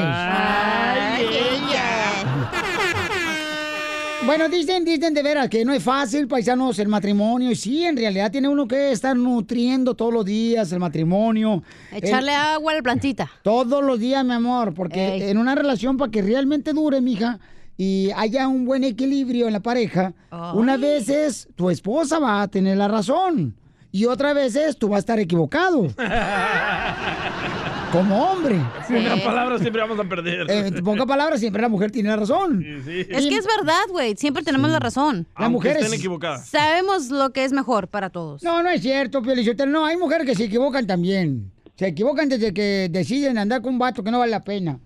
[4.26, 7.52] Bueno, dicen, dicen de veras que no es fácil, paisanos, el matrimonio.
[7.52, 11.62] Y sí, en realidad tiene uno que estar nutriendo todos los días el matrimonio.
[11.92, 13.30] Echarle El- agua a la plantita.
[13.44, 15.22] todos los días, mi amor, porque Ey.
[15.30, 17.40] en una relación para que realmente dure, mija,
[17.78, 20.14] y haya un buen equilibrio en la pareja,
[20.56, 23.54] una vez es tu esposa va a tener la razón
[23.96, 25.88] y otra vez es tú vas a estar equivocado.
[27.94, 28.60] Como hombre.
[28.90, 30.52] Pocas palabras siempre vamos a perder.
[30.52, 32.62] Eh, en pocas palabras, siempre la mujer tiene la razón.
[32.86, 34.18] Es que es verdad, güey.
[34.18, 35.26] Siempre tenemos la razón.
[35.40, 36.04] La mujer es-
[36.46, 38.44] Sabemos lo que es mejor para todos.
[38.44, 39.72] No, no es cierto, Piolichotelo.
[39.72, 41.54] No, hay mujeres que se equivocan también.
[41.78, 44.78] Se equivocan desde que deciden andar con un vato que no vale la pena.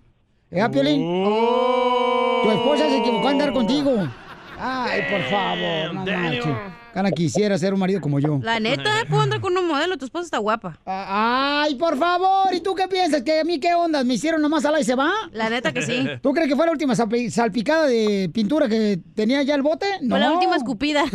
[0.52, 1.00] ¿Eh, Piolín?
[2.44, 4.08] Tu esposa se equivocó a andar contigo.
[4.56, 8.40] Ay, por favor, no Gana quisiera ser un marido como yo.
[8.42, 9.96] La neta, puedo andar con un modelo.
[9.96, 10.78] Tu esposa está guapa.
[10.84, 12.52] Ay, por favor.
[12.52, 13.22] ¿Y tú qué piensas?
[13.22, 14.02] ¿Que a mí qué onda?
[14.04, 15.10] ¿Me hicieron nomás ala y se va?
[15.32, 16.06] La neta que sí.
[16.22, 19.86] ¿Tú crees que fue la última salpi- salpicada de pintura que tenía ya el bote?
[20.02, 20.10] No.
[20.16, 21.04] Fue la última escupida.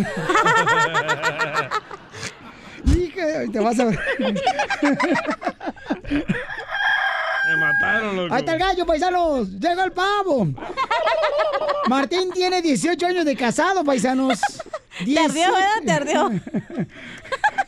[2.98, 4.00] Hija, te vas a ver.
[7.48, 8.34] Me mataron, loco.
[8.34, 9.50] Ahí está el gallo, paisanos.
[9.52, 10.48] Llega el pavo.
[11.88, 14.40] Martín tiene 18 años de casado, paisanos.
[15.04, 15.82] Te ardió, ¿verdad?
[15.86, 16.32] Te ardió.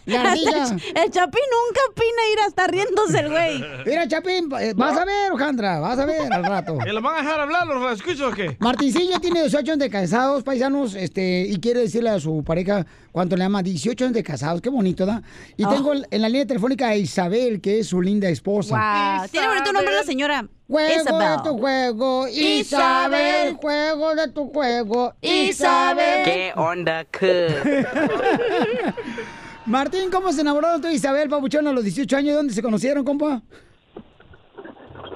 [0.08, 0.64] La ardilla.
[0.64, 3.64] Hasta el, el Chapín nunca opina ir a estar riéndose el güey.
[3.86, 6.78] Mira, Chapín, eh, vas a ver, Ojandra, vas a ver al rato.
[6.86, 8.58] ¿Y lo van a dejar hablar los escucho o qué?
[8.60, 13.36] Martincillo tiene 18 años de casados, paisanos, este, y quiere decirle a su pareja cuánto
[13.38, 13.62] le ama.
[13.62, 15.22] 18 años de casados, qué bonito, ¿da?
[15.58, 15.70] Y Oh.
[15.70, 18.76] tengo en la línea telefónica a Isabel, que es su linda esposa.
[19.20, 19.28] Wow.
[19.30, 20.48] Tiene bonito nombre la señora.
[20.70, 21.38] Juego Isabel.
[21.38, 22.60] de tu juego, Isabel.
[22.60, 23.54] Isabel.
[23.56, 26.24] Juego de tu juego, Isabel.
[26.26, 27.86] ¿Qué onda, que?
[29.68, 32.36] Martín, ¿cómo se enamoraron tú y Isabel, papuchón, a los 18 años?
[32.36, 33.42] ¿Dónde se conocieron, compa?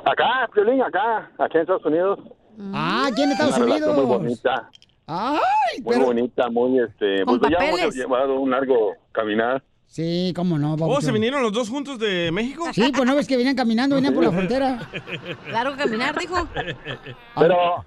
[0.06, 2.20] Acá, Piolín, acá, acá en Estados Unidos.
[2.74, 4.08] Ah, aquí en Estados Una relación Unidos.
[4.08, 4.70] Muy bonita,
[5.08, 6.06] Ay, muy pero...
[6.06, 7.82] bonita, muy, este, Con pues ya papeles.
[7.82, 9.64] hemos llevado un largo caminar.
[9.86, 11.02] Sí, cómo no, ¿Oh, papuchón.
[11.02, 12.66] se vinieron los dos juntos de México?
[12.74, 14.80] Sí, pues no ves que venían caminando, venían por la frontera.
[15.52, 16.36] Largo caminar, dijo.
[17.38, 17.86] Pero,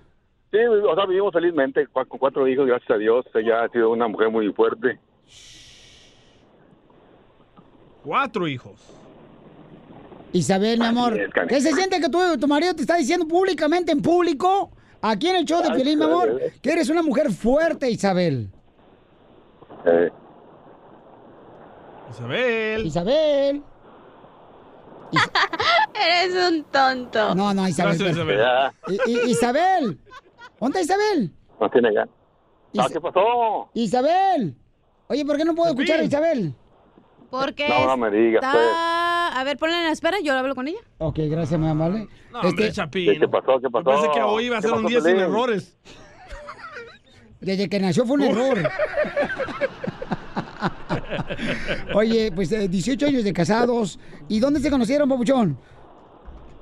[0.50, 3.24] sí, o sea, vivimos felizmente con cuatro hijos, gracias a Dios.
[3.34, 4.98] Ella ha sido una mujer muy fuerte.
[8.04, 8.74] Cuatro hijos.
[10.32, 11.30] Isabel, mi amor, es.
[11.48, 15.36] ¿qué se siente que tu, tu marido te está diciendo públicamente en público, aquí en
[15.36, 18.50] el show de Ay, Piolín, mi amor, que eres una mujer fuerte, Isabel?
[19.86, 20.10] Eh,
[22.10, 22.86] Isabel.
[22.86, 23.62] Isabel.
[25.94, 27.34] Eres un tonto.
[27.34, 27.96] No, no, Isabel.
[27.96, 28.74] Gracias, ya,
[29.06, 29.98] I- Isabel.
[30.60, 31.32] ¿Dónde está Isabel?
[31.60, 31.88] no tiene.
[31.98, 32.06] Ah,
[32.72, 33.68] Is- ¿Qué pasó?
[33.74, 34.56] Isabel.
[35.06, 36.54] Oye, ¿por qué no puedo escuchar a Isabel?
[37.30, 38.52] Porque No, no me digas, está...
[38.52, 38.66] pues.
[39.36, 40.78] A ver, ponla en la espera, yo hablo con ella.
[40.98, 42.06] Ok, gracias, mi amable.
[42.32, 43.18] No, hombre, Este, Chapín.
[43.18, 43.60] ¿Qué pasó?
[43.60, 43.90] ¿Qué pasó?
[43.90, 45.76] Pensé que hoy iba a ¿Qué ser un día sin errores.
[47.40, 48.58] desde que nació fue un error.
[51.94, 53.98] Oye, pues eh, 18 años de casados.
[54.28, 55.58] ¿Y dónde se conocieron, papuchón?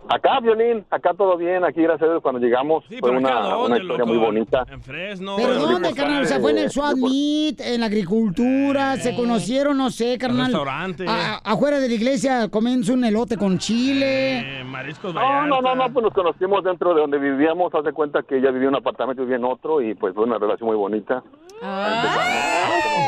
[0.09, 1.65] Acá, Violín, acá todo bien.
[1.65, 4.07] Aquí, gracias a Dios, cuando llegamos fue pero acá, una, ¿dónde, una historia loco?
[4.09, 4.65] muy bonita.
[4.71, 5.37] En Fresno.
[5.37, 6.23] ¿Pero en dónde, carnal?
[6.23, 10.47] O sea, fue en el Swat Meet, en la agricultura, se conocieron, no sé, carnal.
[10.47, 11.07] restaurante.
[11.09, 14.61] A- afuera de la iglesia comienza un elote con chile.
[14.61, 17.73] Eh, mariscos No, no, no, no, pues nos conocimos dentro de donde vivíamos.
[17.75, 20.15] Haz de cuenta que ella vivía en un apartamento y vivía en otro y pues
[20.15, 21.23] fue una relación muy bonita.
[21.61, 21.71] Como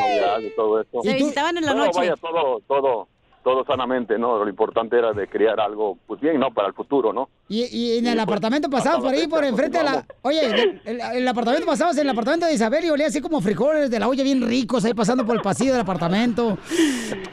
[0.07, 1.01] noviazgo y todo eso.
[1.03, 1.99] Se visitaban en la Bueno, noche.
[1.99, 3.07] vaya, todo, todo,
[3.45, 4.43] todo sanamente, ¿no?
[4.43, 6.51] Lo importante era de crear algo, pues bien, ¿no?
[6.51, 7.29] Para el futuro, ¿no?
[7.47, 10.03] Y, y en el apartamento pasabas por ahí, por enfrente de la...
[10.23, 13.39] Oye, el, el- el apartamento pasabas en el apartamento de Isabel y olía así como
[13.41, 16.57] frijoles de la olla bien ricos ahí pasando por el pasillo del apartamento.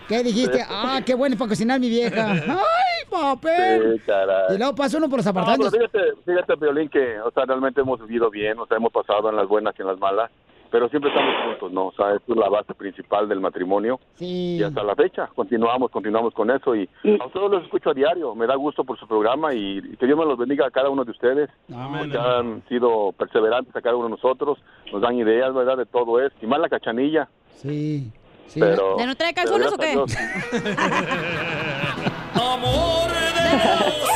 [0.07, 0.63] ¿Qué dijiste?
[0.69, 2.31] Ah, qué bueno para cocinar mi vieja.
[2.31, 3.95] ¡Ay, papel!
[3.95, 4.55] Sí, caray.
[4.55, 5.79] Y luego pasó uno por los No, pero apartamentos.
[5.79, 9.37] fíjate, fíjate, Violín, que, o sea, realmente hemos vivido bien, o sea, hemos pasado en
[9.37, 10.31] las buenas y en las malas,
[10.73, 11.89] pero siempre estamos juntos, ¿no?
[11.89, 14.01] O sea, esto es la base principal del matrimonio.
[14.15, 14.57] Sí.
[14.59, 18.35] Y hasta la fecha, continuamos, continuamos con eso y a ustedes los escucho a diario,
[18.35, 20.89] me da gusto por su programa y, y que Dios me los bendiga a cada
[20.89, 24.59] uno de ustedes, porque han sido perseverantes a cada uno de nosotros,
[24.91, 25.77] nos dan ideas, ¿verdad?
[25.77, 27.29] De todo esto, y más la cachanilla.
[27.57, 28.11] Sí.
[28.47, 28.59] sí.
[28.59, 29.95] Pero, ¿Ya no trae calzones o qué?
[29.95, 30.61] gracias a
[32.33, 34.03] Dios.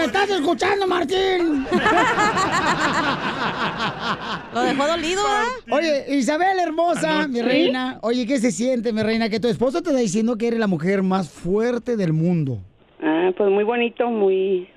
[0.00, 1.66] me estás escuchando, Martín.
[4.54, 5.46] Lo dejó dolido, ¿verdad?
[5.70, 7.98] Oye, Isabel hermosa, mi reina.
[8.02, 9.28] Oye, ¿qué se siente, mi reina?
[9.28, 12.58] Que tu esposo te está diciendo que eres la mujer más fuerte del mundo.
[13.02, 14.68] Ah, pues muy bonito, muy,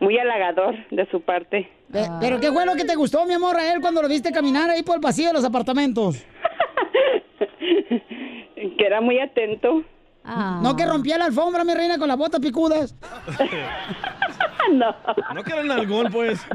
[0.00, 1.68] muy halagador de su parte.
[1.92, 4.32] Pe- Pero ¿qué fue lo que te gustó, mi amor, a él cuando lo viste
[4.32, 6.24] caminar ahí por el pasillo de los apartamentos?
[8.78, 9.82] Que era muy atento.
[10.62, 12.94] No que rompía la alfombra, mi reina, con las botas picudas.
[14.72, 14.94] no.
[15.34, 16.44] No que era nalgón, pues.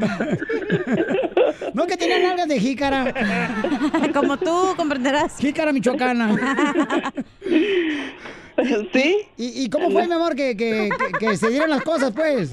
[1.74, 3.14] No que tenía nalgas de jícara.
[4.14, 5.38] Como tú comprenderás.
[5.38, 6.36] Jícara michoacana.
[8.94, 9.18] ¿Sí?
[9.38, 12.52] ¿Y, y cómo fue, mi amor, que, que, que- que se dieron las cosas, pues?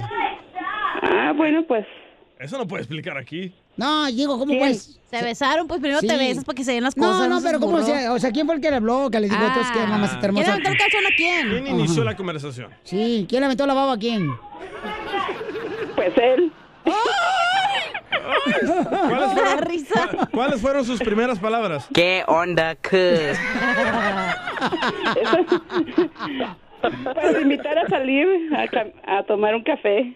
[1.03, 1.87] Ah, bueno, pues.
[2.39, 3.53] Eso no puede explicar aquí.
[3.79, 4.59] No, digo, ¿cómo ¿Quién?
[4.61, 4.99] pues?
[5.11, 6.07] Se besaron, pues primero Sí.
[6.07, 7.29] te besas para que se den las No, cosas.
[7.31, 9.09] no, pero seas ¿cómo se, o sea, ¿quién fue el que le habló?
[9.11, 10.45] Que le dijo, entonces, que mamacita hermosa.
[10.45, 11.49] ¿Quién aventó el calzón a quién?
[11.49, 12.71] ¿Quién inició la conversación?
[12.85, 14.29] Sí, ¿quién le aventó la baba a quién?
[15.97, 16.53] Pues él.
[19.09, 19.59] ¿Cuáles fueron,
[20.19, 21.87] cua- ¿Cuáles fueron sus primeras palabras?
[21.95, 23.33] ¿Qué onda, que?
[27.05, 30.15] Para invitar a salir a, a tomar un café.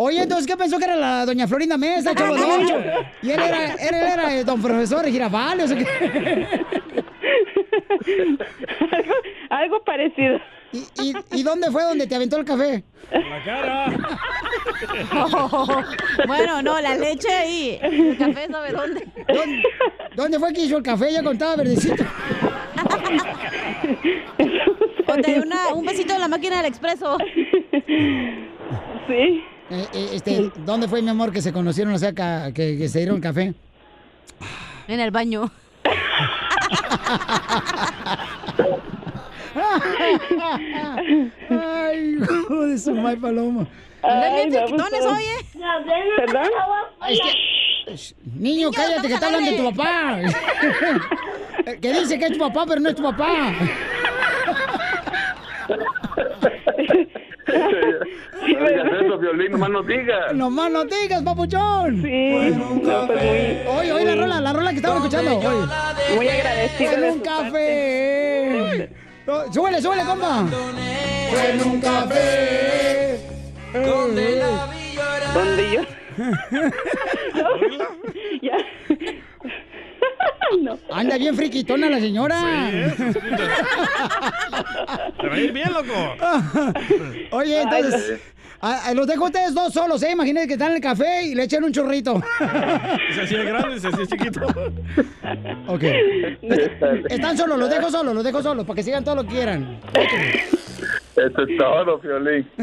[0.00, 2.80] Oye, entonces, ¿qué pensó que era la doña Florinda Mesa, chavo de ocho?
[3.20, 5.86] Y él era, él era el don profesor Girafales, o sea que...
[8.92, 9.14] algo,
[9.50, 10.38] algo parecido.
[10.72, 12.84] ¿Y, y, y dónde fue donde te aventó el café?
[13.10, 13.90] La cara.
[16.28, 17.78] bueno, no, la leche ahí.
[17.82, 19.08] El café, ¿sabe dónde?
[19.26, 19.62] ¿Dónde,
[20.14, 21.12] dónde fue que hizo el café?
[21.12, 22.04] Ya contaba verdecito.
[25.10, 27.16] O te dio una, un besito en la máquina del expreso.
[29.08, 29.42] Sí.
[29.70, 32.88] Eh, eh, este, ¿Dónde fue, mi amor, que se conocieron, o sea, ca- que, que
[32.88, 33.52] se dieron café?
[34.86, 35.50] En el baño.
[41.50, 43.66] Ay, hijo de su may paloma.
[44.02, 44.50] Bien Ay,
[45.06, 45.36] oye.
[46.16, 46.48] ¿Perdón?
[47.08, 50.18] Es que- Niño, cállate, que está hablando de tu papá.
[51.80, 53.54] que dice que es tu papá, pero no es tu papá.
[57.58, 60.34] Eso, Violín, nomás no digas.
[60.34, 62.02] Nomás no digas, papuchón.
[62.02, 62.50] Sí.
[62.82, 65.38] No, pues muy, Oye, oye, la rola, la rola que estamos escuchando.
[65.38, 66.16] Oye.
[66.16, 66.92] muy agradecido.
[66.92, 68.90] En un café.
[69.52, 70.46] Súbele, súbele, compa.
[71.30, 73.20] Fue en un café.
[73.72, 74.42] parte.
[75.34, 75.82] ¿Dónde yo?
[78.42, 78.56] ya.
[80.62, 80.78] No.
[80.90, 82.36] Anda bien friquitona la señora.
[85.20, 85.92] Te va a ir bien, loco.
[87.36, 88.20] Oye, entonces,
[88.60, 90.10] a- a- los dejo a ustedes dos solos, ¿eh?
[90.12, 92.20] Imagínense que están en el café y le echan un chorrito.
[93.14, 94.40] Se hacía grande, se hacía chiquito.
[95.66, 95.84] Ok.
[97.10, 99.78] Están solos, los dejo solos, los dejo solos, para que sigan todo lo que quieran.
[101.16, 102.46] Eso es todo, Violín.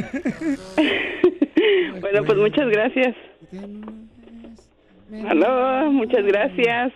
[2.00, 3.16] Bueno, pues muchas gracias.
[5.28, 6.94] Aló, muchas gracias.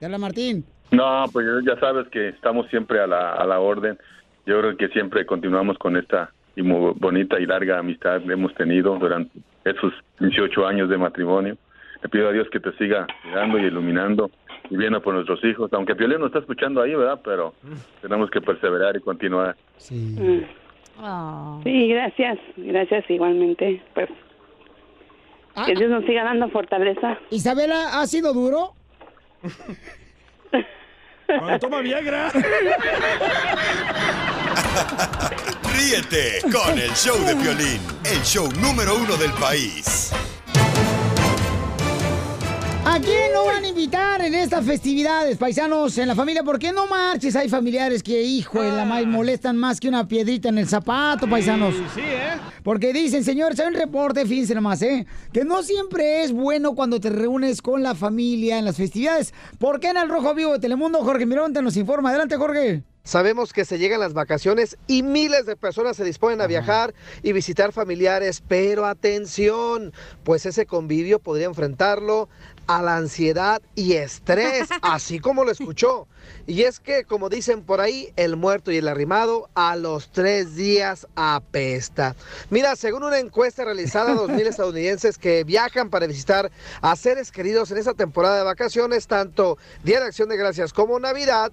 [0.00, 0.64] Hola, Martín.
[0.90, 3.98] No, pues ya sabes que estamos siempre a la, a la orden.
[4.46, 8.54] Yo creo que siempre continuamos con esta y muy bonita y larga amistad que hemos
[8.54, 11.56] tenido durante esos 18 años de matrimonio.
[12.02, 14.30] Le pido a Dios que te siga cuidando y iluminando
[14.70, 15.70] y viendo por nuestros hijos.
[15.72, 17.20] Aunque Piolín no está escuchando ahí, ¿verdad?
[17.22, 17.54] Pero
[18.00, 19.56] tenemos que perseverar y continuar.
[19.90, 20.40] Mm.
[21.62, 22.38] Sí, gracias.
[22.56, 23.82] Gracias igualmente.
[23.94, 24.08] Pues
[25.66, 27.18] que Dios nos siga dando fortaleza.
[27.30, 28.74] Isabela, ¿ha sido duro?
[31.26, 32.30] Cuando toma Viagra.
[35.74, 40.12] Ríete con el show de Piolín, el show número uno del país.
[42.92, 46.42] ¿A quién no van a invitar en estas festividades, paisanos, en la familia?
[46.42, 47.36] ¿Por qué no marches?
[47.36, 51.30] Hay familiares que, hijo, de la más molestan más que una piedrita en el zapato,
[51.30, 51.76] paisanos.
[51.94, 52.32] Sí, ¿eh?
[52.64, 55.06] Porque dicen, señores, hay un reporte, fíjense nomás, ¿eh?
[55.32, 59.32] Que no siempre es bueno cuando te reúnes con la familia en las festividades.
[59.60, 62.08] ¿Por qué en el Rojo Vivo de Telemundo, Jorge Mironte nos informa?
[62.08, 62.82] Adelante, Jorge.
[63.02, 67.32] Sabemos que se llegan las vacaciones y miles de personas se disponen a viajar y
[67.32, 72.28] visitar familiares, pero atención, pues ese convivio podría enfrentarlo
[72.70, 76.06] a la ansiedad y estrés, así como lo escuchó.
[76.46, 80.54] Y es que, como dicen por ahí, el muerto y el arrimado a los tres
[80.54, 82.14] días apesta.
[82.48, 87.32] Mira, según una encuesta realizada a dos mil estadounidenses que viajan para visitar a seres
[87.32, 91.50] queridos en esta temporada de vacaciones, tanto Día de Acción de Gracias como Navidad,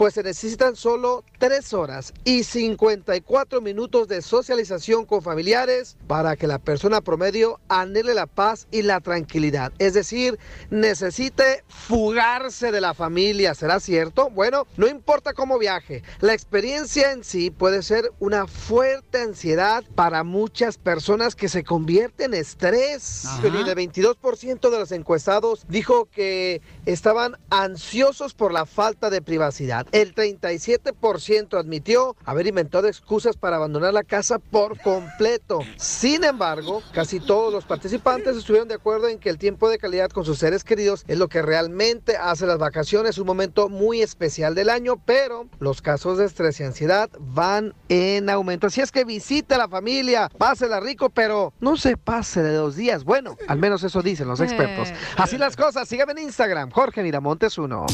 [0.00, 6.46] pues se necesitan solo 3 horas y 54 minutos de socialización con familiares para que
[6.46, 9.74] la persona promedio anhele la paz y la tranquilidad.
[9.78, 10.38] Es decir,
[10.70, 13.54] necesite fugarse de la familia.
[13.54, 14.30] ¿Será cierto?
[14.30, 20.24] Bueno, no importa cómo viaje, la experiencia en sí puede ser una fuerte ansiedad para
[20.24, 23.26] muchas personas que se convierte en estrés.
[23.26, 23.46] Ajá.
[23.46, 29.86] El 22% de los encuestados dijo que estaban ansiosos por la falta de privacidad.
[29.92, 35.60] El 37% admitió haber inventado excusas para abandonar la casa por completo.
[35.76, 40.10] Sin embargo, casi todos los participantes estuvieron de acuerdo en que el tiempo de calidad
[40.10, 44.54] con sus seres queridos es lo que realmente hace las vacaciones un momento muy especial
[44.54, 48.68] del año, pero los casos de estrés y ansiedad van en aumento.
[48.68, 52.76] Así es que visite a la familia, pásela rico, pero no se pase de dos
[52.76, 53.02] días.
[53.02, 54.88] Bueno, al menos eso dicen los expertos.
[55.16, 57.86] Así las cosas, síganme en Instagram, Jorge Miramontes 1.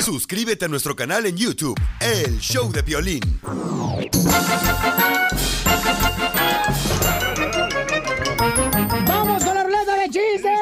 [0.00, 3.20] Suscríbete a nuestro canal en YouTube, El Show de Violín.
[9.06, 10.58] ¡Vamos con la ruleta de chistes!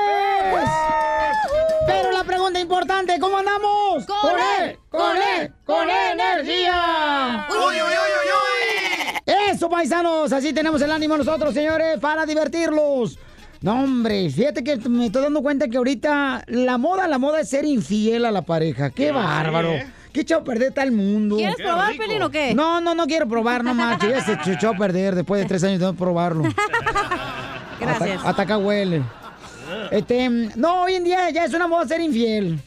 [1.86, 4.06] Pero la pregunta importante, ¿cómo andamos?
[4.06, 4.76] ¡Con él!
[4.88, 5.52] ¡Con él!
[5.64, 7.46] ¡Con energía!
[7.48, 7.94] ¡Uy, uy,
[9.24, 13.20] uy, Eso, paisanos, así tenemos el ánimo nosotros, señores, para divertirlos.
[13.60, 17.50] No, hombre, fíjate que me estoy dando cuenta que ahorita la moda, la moda es
[17.50, 18.90] ser infiel a la pareja.
[18.90, 19.95] ¡Qué bárbaro!
[20.16, 21.36] ¿Qué echado a perder tal mundo?
[21.36, 22.54] ¿Quieres probar, Pelín, o qué?
[22.54, 24.26] No, no, no quiero probar, no manches.
[24.26, 26.44] Ya se echó a perder después de tres años de no probarlo.
[27.78, 28.16] Gracias.
[28.16, 29.02] Hasta, hasta acá huele.
[29.90, 32.58] Este, no, hoy en día ya es una moda ser infiel.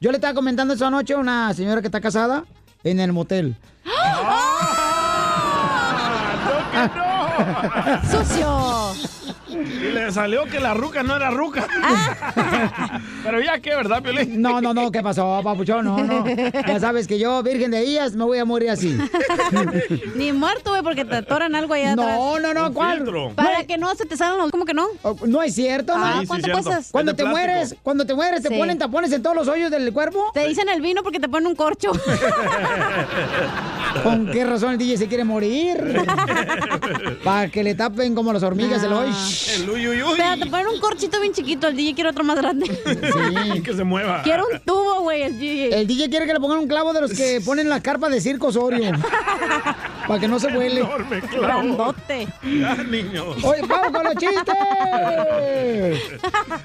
[0.00, 2.44] Yo le estaba comentando eso anoche a una señora que está casada
[2.82, 3.54] en el motel.
[8.10, 9.19] ¡Sucio!
[9.60, 11.66] Y le salió que la ruca no era ruca.
[13.24, 14.40] Pero ya qué, ¿verdad, Piolín?
[14.40, 15.84] No, no, no, ¿qué pasó, papuchón?
[15.84, 16.24] No, no.
[16.26, 18.98] Ya sabes que yo, virgen de ellas, me voy a morir así.
[20.16, 22.18] Ni muerto, güey, porque te atoran algo allá No, atrás.
[22.42, 22.96] no, no, Un ¿cuál?
[22.98, 23.32] filtro.
[23.34, 24.50] Para que no se te salgan los...
[24.50, 24.86] ¿Cómo que no?
[25.26, 26.04] No es cierto, ¿no?
[26.04, 26.88] Ah, ¿cuánto cosas?
[26.90, 28.54] Cuando te mueres, cuando te mueres, te Sí.
[28.58, 30.30] ponen tapones en todos los hoyos del cuerpo.
[30.34, 31.92] Te dicen el vino porque te ponen un corcho.
[34.02, 36.02] ¿Con qué razón el DJ se quiere morir?
[37.24, 39.10] Para que le tapen como las hormigas el hoy.
[39.54, 40.14] El uy, uy, uy.
[40.16, 42.66] Pero te ponen un corchito bien chiquito, el DJ quiere otro más grande.
[42.90, 43.60] Sí.
[43.64, 44.22] que se mueva.
[44.22, 45.80] Quiero un tubo, güey, el DJ.
[45.80, 48.20] El DJ quiere que le pongan un clavo de los que ponen la carpa de
[48.20, 48.92] circo Osorio.
[50.06, 50.80] Para que no se vuele.
[50.80, 51.42] Enorme clavo.
[51.44, 52.28] Grandote.
[52.42, 53.36] Ya, niños.
[53.44, 54.54] Oye, vamos con los chistes.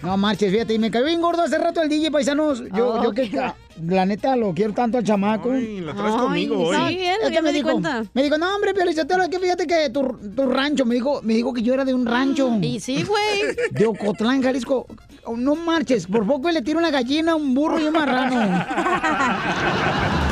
[0.01, 2.63] No marches, fíjate, y me cayó bien gordo hace rato el DJ, paisanos.
[2.75, 3.51] Yo, Oh, yo que qué-
[3.83, 5.51] la neta lo quiero tanto al chamaco.
[5.51, 6.75] Ay, la traes conmigo hoy.
[6.89, 8.03] Sí, él, Es que me me di dijo, cuenta.
[8.13, 8.95] me dijo, no, hombre, pero es
[9.29, 10.03] que fíjate que tu,
[10.35, 12.57] tu rancho, me dijo, me dijo que yo era de un rancho.
[12.61, 13.55] Y sí, güey.
[13.71, 14.87] De Ocotlán, Jalisco.
[15.25, 18.65] Oh, No marches, por poco le tiro una gallina, un burro y un marrano.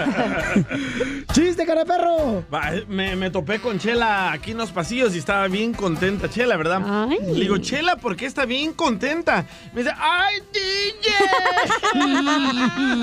[1.32, 2.44] ¡Chiste, cara perro!
[2.88, 7.08] Me topé con Chela aquí en los pasillos y estaba bien contenta, Chela, ¿verdad?
[7.08, 9.44] Le digo, Chela, ¿por qué está bien contenta?
[9.72, 11.10] Me dice, ¡ay, DJ!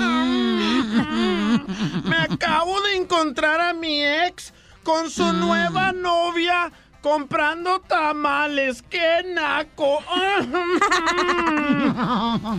[2.04, 6.72] me acabo de encontrar a mi ex con su nueva novia
[7.08, 8.82] comprando tamales.
[8.82, 10.00] ¡Qué naco!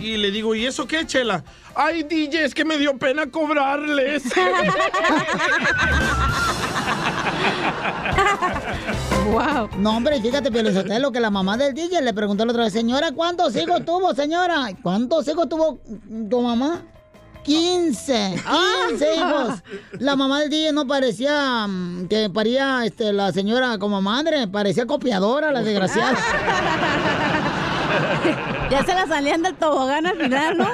[0.00, 1.44] y le digo, ¿y eso qué, Chela?
[1.74, 4.24] Ay, DJ, es que me dio pena cobrarles.
[9.30, 9.68] Wow.
[9.78, 10.50] No, hombre, fíjate,
[10.98, 14.12] lo que la mamá del DJ le preguntó la otra vez, señora, ¿cuántos hijos tuvo,
[14.14, 14.70] señora?
[14.82, 15.78] ¿Cuántos hijos tuvo
[16.28, 16.82] tu mamá?
[17.42, 18.34] 15,
[18.88, 19.62] 15 hijos.
[19.98, 24.86] La mamá del DJ no parecía mm, que paría este, la señora como madre, parecía
[24.86, 26.16] copiadora, la desgraciada.
[28.70, 30.68] Ya se la salían del tobogán al final, ¿no?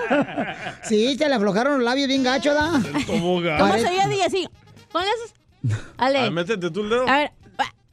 [0.83, 2.73] Sí, se le aflojaron los labios bien gacho, ¿da?
[3.07, 3.59] tobogán.
[3.59, 4.49] ¿Cómo se veía DJ así?
[4.93, 5.81] Con esos...
[5.97, 6.19] Ale.
[6.19, 7.09] Ah, métete tú el dedo.
[7.09, 7.33] A ver,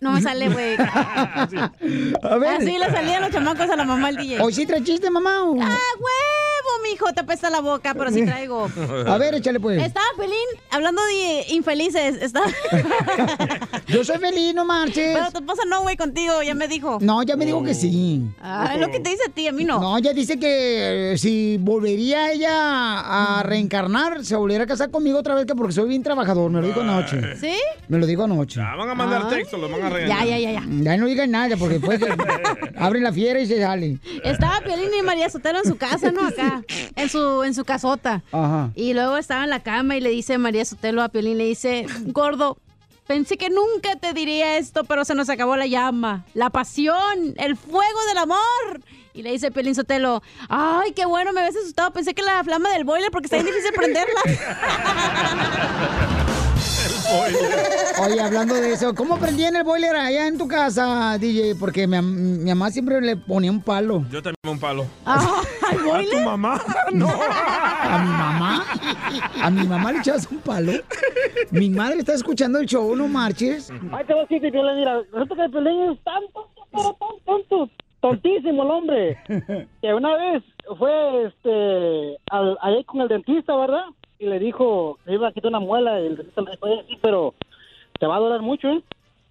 [0.04, 0.76] no me sale, güey.
[2.24, 2.56] A ver.
[2.58, 4.42] Así le salían los chamacos a la mamá del DJ.
[4.42, 5.44] ¿Hoy sí trae chiste, mamá?
[5.44, 7.12] o- ¡Ah, huevo, mijo!
[7.14, 8.70] Te apesta la boca, pero sí traigo.
[9.08, 9.82] A ver, échale pues.
[9.84, 10.36] Estaba Pelín
[10.72, 12.22] hablando de infelices.
[12.22, 12.46] Estaba...
[13.88, 15.16] Yo soy feliz, no marches.
[15.18, 16.98] Pero tu esposa no, güey, contigo, ya me dijo.
[17.02, 18.24] No, ya me dijo que sí.
[18.42, 19.80] Ah, es lo que te dice a ti, a mí no.
[19.80, 25.20] No, ella dice que eh, si volvería ella a reencarnar, se volvería a casar conmigo
[25.20, 27.36] otra vez, que porque soy bien trabajador, me lo dijo anoche.
[27.38, 27.56] ¿Sí?
[27.88, 28.60] Me lo dijo anoche.
[28.60, 29.38] Ya van a mandar Ay.
[29.38, 29.93] texto, los van a.
[30.00, 30.64] Ya, ya, ya, ya.
[30.68, 32.00] Ya no digan nada, porque después
[32.78, 33.98] abren la fiera y se sale.
[34.24, 36.28] Estaba Piolín y María Sotelo en su casa, ¿no?
[36.28, 36.64] Acá,
[36.96, 38.24] en su, en su casota.
[38.32, 38.72] Ajá.
[38.76, 41.86] Y luego estaba en la cama y le dice María Sotelo a Piolín, le dice,
[42.08, 42.58] gordo,
[43.08, 47.56] pensé que nunca te diría esto, pero se nos acabó la llama, la pasión, el
[47.56, 48.82] fuego del amor.
[49.16, 51.92] Y le dice Piolín Sotelo, ay, qué bueno, me habías asustado.
[51.92, 54.22] Pensé que la flama del boiler porque está bien difícil prenderla.
[58.02, 61.56] Oye, hablando de eso, ¿cómo prendían el boiler allá en tu casa, DJ?
[61.56, 64.04] Porque mi, am- mi mamá siempre le ponía un palo.
[64.10, 64.86] Yo también un palo.
[65.06, 66.62] ¿Al ¿A tu mamá?
[66.94, 67.08] No.
[67.10, 68.66] ¿A mi mamá?
[69.42, 70.72] ¿A mi mamá le echabas un palo?
[71.52, 73.70] Mi madre está escuchando el show, no marches.
[73.92, 76.98] Ahí te voy a decir, Piolín, mira, resulta que el Piolín es tan tonto, pero
[77.00, 77.70] tan tonto,
[78.02, 79.18] tontísimo el hombre,
[79.82, 80.44] que una vez
[80.78, 83.86] fue, este, al, ahí con el dentista, ¿verdad?
[84.24, 86.86] Y le dijo, le iba a quitar una muela, y el dentista le dijo, "Oye,
[86.88, 87.34] sí, pero
[88.00, 88.82] te va a doler mucho, ¿eh?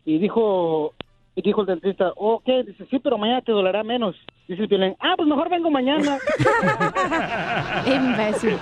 [0.05, 0.93] Y dijo,
[1.35, 4.15] y dijo el dentista, ok, dice, sí, pero mañana te dolerá menos.
[4.47, 6.19] Dice el Piolín, ah, pues mejor vengo mañana.
[7.87, 8.59] Imbécil.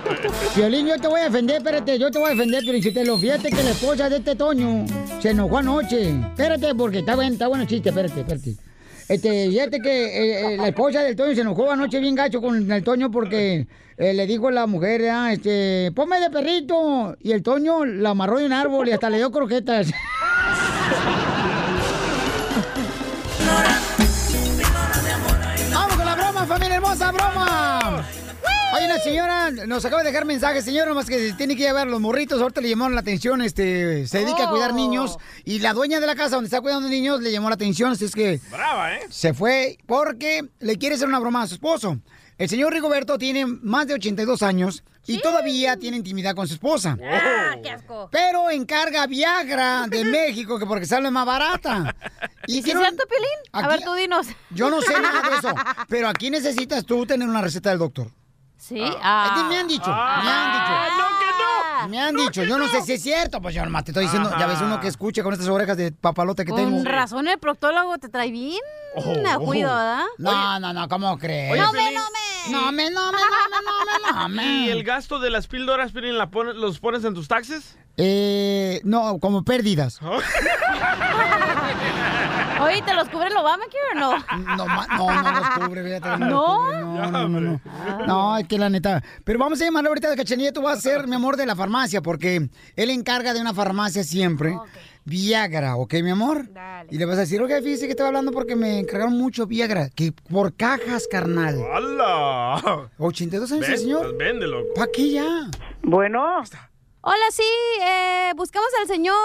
[0.55, 3.63] Violín, yo te voy a defender, espérate, yo te voy a defender, pero Fíjate que
[3.63, 4.85] la esposa de este Toño
[5.19, 6.11] se enojó anoche.
[6.11, 8.51] Espérate, porque está bueno, está bueno el chiste, espérate, espérate.
[9.09, 12.71] Este, fíjate que eh, eh, la esposa del Toño se enojó anoche bien gacho con
[12.71, 13.67] el Toño porque
[14.01, 17.15] eh, le dijo a la mujer, ah, este, ponme de perrito.
[17.21, 19.91] Y el Toño la amarró de un árbol y hasta le dio croquetas.
[25.71, 28.03] ¡Vamos con la broma, familia hermosa, broma!
[28.75, 32.01] Oye, una señora nos acaba de dejar mensaje, señora, nomás que tiene que llevar los
[32.01, 35.99] morritos, ahorita le llamaron la atención, este, se dedica a cuidar niños, y la dueña
[35.99, 38.95] de la casa donde está cuidando niños le llamó la atención, así es que Brava,
[38.95, 39.01] ¿eh?
[39.09, 41.99] se fue porque le quiere hacer una broma a su esposo.
[42.41, 46.97] El señor Rigoberto tiene más de 82 años y todavía tiene intimidad con su esposa.
[47.03, 48.09] ¡Ah, qué asco!
[48.11, 51.95] Pero encarga Viagra de México, que porque sale más barata.
[52.47, 53.27] ¿Y si es cierto, Piolín?
[53.51, 54.25] A Aquí- ver, tú dinos.
[54.49, 55.49] Yo no sé nada de eso,
[55.87, 58.07] pero aquí necesitas tú tener una receta del doctor.
[58.57, 58.81] ¿Sí?
[59.03, 60.65] Ah, es que me han dicho, me han dicho.
[60.73, 61.25] Ah, no, que
[61.83, 61.87] no.
[61.89, 64.31] Me han dicho, yo no sé si es cierto, pues yo nomás te estoy diciendo,
[64.39, 66.77] ya ves uno que escucha con estas orejas de papalote que tengo.
[66.77, 68.59] Con razón el proctólogo te trae bien
[69.27, 70.05] a cuido, ¿verdad?
[70.17, 71.51] No, no, no, ¿cómo crees?
[71.51, 72.30] Oye, no me, no me.
[72.49, 75.91] No me, no me, no me, no me, no ¿Y el gasto de las píldoras,
[75.91, 77.77] Piolín, la pone- los pones en tus taxes?
[77.97, 79.99] Eh, no, como pérdidas.
[82.61, 84.17] Oye, ¿te los cubre el Obamacare o no?
[84.55, 86.17] No, no, no los cubre, fíjate.
[86.25, 86.71] ¿No?
[86.71, 87.59] no, no, no, no.
[88.05, 89.03] No, es que la neta.
[89.23, 90.53] Pero vamos a llamarle ahorita de cachanilla.
[90.53, 94.03] Tú vas a ser mi amor de la farmacia, porque él encarga de una farmacia
[94.03, 94.55] siempre.
[95.03, 96.45] Viagra, ¿ok, mi amor?
[96.89, 99.89] Y le vas a decir, oye, fíjese que estaba hablando porque me encargaron mucho Viagra.
[99.89, 101.59] Que por cajas, carnal.
[101.73, 102.89] ¡Hala!
[102.99, 104.01] 82 años, Ven, señor.
[104.03, 104.63] pues véndelo.
[104.75, 105.49] ¿Para qué ya?
[105.81, 106.23] Bueno.
[107.03, 107.43] Hola, sí,
[107.81, 109.15] eh, buscamos al señor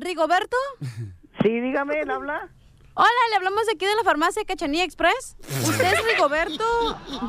[0.00, 0.56] Rigoberto.
[1.42, 2.48] Sí, dígame, ¿él habla?
[2.94, 5.36] Hola, le hablamos aquí de la farmacia Cachanilla Express.
[5.62, 6.64] ¿Usted es Rigoberto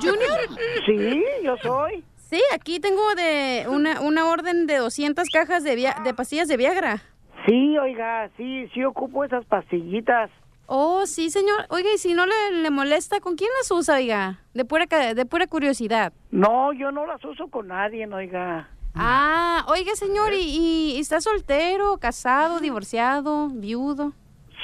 [0.02, 0.40] Junior?
[0.88, 2.04] Sí, yo soy.
[2.32, 6.58] Sí, aquí tengo de una, una orden de 200 cajas de, via- de pastillas de
[6.58, 7.04] Viagra.
[7.46, 10.30] Sí, oiga, sí, sí ocupo esas pastillitas.
[10.68, 11.66] Oh, sí, señor.
[11.70, 14.40] Oiga, y si no le, le molesta, ¿con quién las usa, oiga?
[14.54, 16.14] De pura, de pura curiosidad.
[16.32, 18.70] No, yo no las uso con nadie, oiga.
[18.96, 24.14] Ah, oiga, señor, ¿y, y está soltero, casado, divorciado, viudo?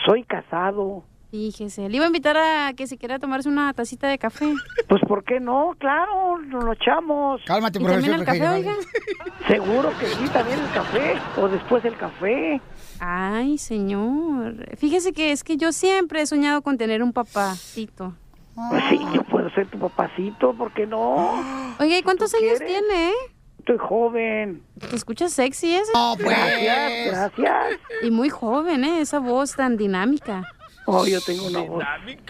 [0.05, 1.03] Soy casado.
[1.32, 4.53] Fíjese, le iba a invitar a que se quiera tomarse una tacita de café.
[4.88, 5.75] Pues, ¿por qué no?
[5.78, 7.41] Claro, nos lo echamos.
[7.45, 8.73] Cálmate, ¿Y también el café, oiga?
[9.47, 11.15] Seguro que sí, también el café.
[11.38, 12.61] O después el café.
[13.01, 14.55] Ay, señor.
[14.78, 18.13] Fíjese que es que yo siempre he soñado con tener un papacito.
[18.69, 21.34] Pues sí, yo puedo ser tu papacito, ¿por qué no?
[21.80, 22.67] Oiga, ¿y cuántos ¿Tú años quieres?
[22.88, 23.11] tiene?
[23.59, 24.63] Estoy joven.
[24.89, 25.91] Te escuchas sexy ese.
[25.93, 26.30] No, pues.
[26.30, 27.80] Gracias, gracias.
[28.01, 29.01] Y muy joven, ¿eh?
[29.01, 30.43] Esa voz tan dinámica.
[30.89, 31.83] Oh, yo tengo una voz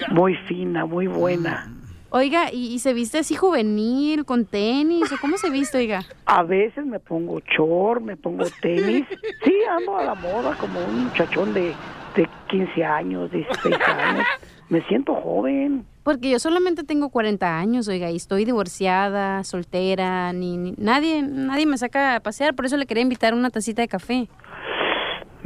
[0.10, 1.72] muy fina, muy buena.
[2.10, 5.12] Oiga, ¿y, y se viste así juvenil, con tenis?
[5.12, 6.03] ¿O cómo se viste, oiga?
[6.26, 9.05] A veces me pongo short, me pongo tenis.
[9.43, 11.74] Sí, ando a la moda como un muchachón de,
[12.16, 14.26] de 15 años, 16 años.
[14.70, 15.86] Me siento joven.
[16.03, 21.66] Porque yo solamente tengo 40 años, oiga, y estoy divorciada, soltera, ni, ni- nadie, nadie
[21.66, 24.30] me saca a pasear, por eso le quería invitar una tacita de café.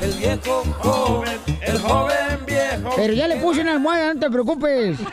[0.00, 1.38] El viejo joven.
[1.60, 2.90] El joven viejo.
[2.96, 4.96] Pero ya le puse una almohada, no te preocupes.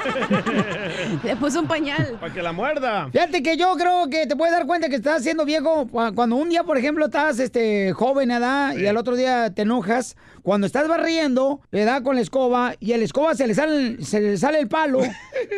[1.24, 2.18] Le puse un pañal.
[2.20, 3.10] Para que la muerda.
[3.12, 6.36] Fíjate que yo creo que te puedes dar cuenta que estás haciendo viejo cu- cuando
[6.36, 8.76] un día, por ejemplo, estás este, joven, ¿verdad?
[8.76, 10.16] Y al otro día te enojas.
[10.44, 14.04] Cuando estás barriendo, le da con la escoba y a la escoba se le sale,
[14.04, 15.02] se le sale el palo.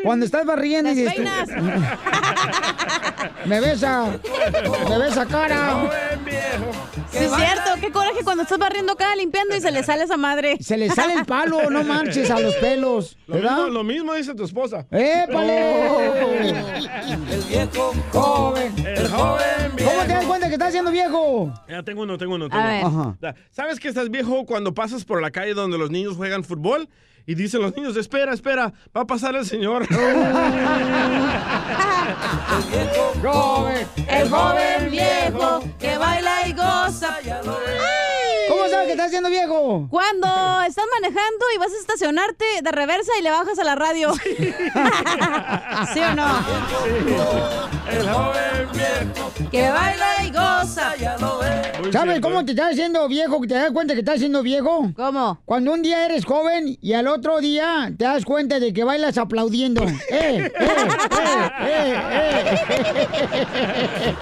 [0.03, 1.49] Cuando estás barriendo y dices, Despeinas.
[3.45, 4.19] me besa,
[4.89, 5.89] me besa cara.
[7.11, 7.69] Sí, es cierto.
[7.79, 10.57] Qué coraje cuando estás barriendo acá, limpiando y se le sale esa madre.
[10.63, 13.17] Se le sale el palo, no manches a los pelos.
[13.27, 13.55] Lo ¿Verdad?
[13.57, 14.85] mismo, lo mismo dice tu esposa.
[14.89, 15.87] ¡Épale!
[17.31, 18.73] El viejo Joven.
[18.85, 19.91] El joven viejo.
[19.91, 21.53] ¿Cómo te das cuenta que estás haciendo viejo?
[21.67, 22.45] Ya tengo uno, tengo uno.
[22.45, 22.85] A tengo ver.
[22.85, 23.17] uno.
[23.21, 23.32] Ajá.
[23.51, 26.89] ¿Sabes que estás viejo cuando pasas por la calle donde los niños juegan fútbol?
[27.25, 29.87] Y dicen los niños, espera, espera, va a pasar el señor.
[34.09, 37.17] El joven viejo que baila y goza.
[37.23, 37.57] ¿Cómo
[38.83, 39.87] sabes que estás haciendo viejo?
[39.89, 40.27] Cuando
[40.67, 44.13] estás manejando y vas a estacionarte de reversa y le bajas a la radio.
[45.93, 46.27] ¿Sí o no?
[47.89, 49.31] El joven viejo.
[49.51, 50.93] Que baila y goza.
[51.91, 53.41] ¿Sabes cómo te estás haciendo viejo?
[53.41, 54.91] ¿Que te das cuenta que estás haciendo viejo?
[54.95, 55.39] ¿Cómo?
[55.45, 59.17] Cuando un día eres joven y al otro día te das cuenta de que bailas
[59.17, 59.83] aplaudiendo.
[60.09, 60.71] ¡Eh, eh, eh,
[61.61, 63.07] eh,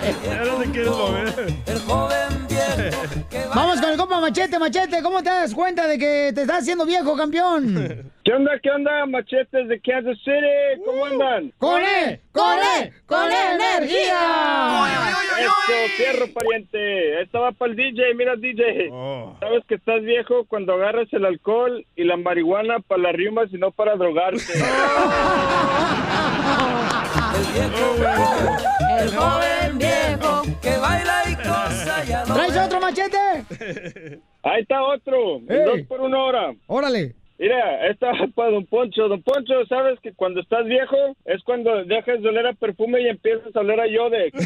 [0.01, 0.15] eh!
[0.25, 1.53] Ya no te quieres mover.
[1.65, 3.20] El joven viejo.
[3.56, 5.02] Vamos con el compa Machete, Machete.
[5.02, 8.11] ¿Cómo te das cuenta de que te estás haciendo viejo, campeón?
[8.23, 10.80] ¿Qué onda, qué onda, machetes de Kansas City?
[10.86, 11.52] ¿Cómo andan?
[11.57, 12.22] ¡Con E!
[12.32, 12.94] ¡Con E!
[13.07, 14.19] ¡Con E energía!
[15.40, 15.52] Eso,
[15.98, 17.23] fierro, pariente.
[17.23, 18.90] Esta va para el DJ, mira, DJ.
[19.40, 23.57] Sabes que estás viejo cuando agarras el alcohol y la marihuana para las riumas y
[23.57, 24.44] no para drogarte.
[28.99, 34.20] El joven viejo que baila y goza ya lo ¿Traes otro machete?
[34.44, 36.53] Ahí está otro, dos por una hora.
[36.68, 37.16] Órale.
[37.41, 39.07] Mira, esta va para Don Poncho.
[39.07, 40.95] Don Poncho, ¿sabes que cuando estás viejo
[41.26, 44.31] es cuando dejas de oler a perfume y empiezas a oler a Yodex?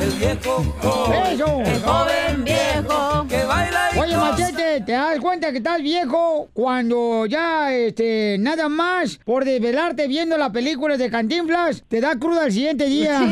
[0.00, 1.22] El viejo joven.
[1.32, 1.62] ¡Eso!
[1.64, 4.16] El joven viejo que baila y Oye.
[4.16, 10.36] Machete, ¿te das cuenta que estás viejo cuando ya, este, nada más por desvelarte viendo
[10.36, 13.22] las películas de Cantinflas, te da cruda al siguiente día?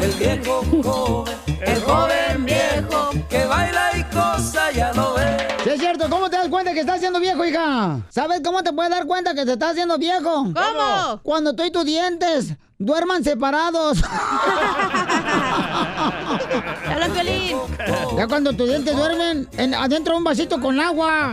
[0.00, 1.36] El viejo joven.
[1.60, 5.42] El joven viejo que baila y goza ya lo ves.
[5.64, 6.08] Sí, es cierto.
[6.08, 8.00] ¿Cómo te das cuenta que estás haciendo viejo, hija?
[8.08, 10.44] ¿Sabes cómo te puedes dar cuenta que te estás haciendo viejo?
[10.54, 11.20] ¿Cómo?
[11.22, 13.98] Cuando tú y tus dientes duerman separados.
[16.90, 17.56] Habla Piolín.
[18.16, 21.32] Ya cuando tus dientes duermen en- adentro de un vasito con agua.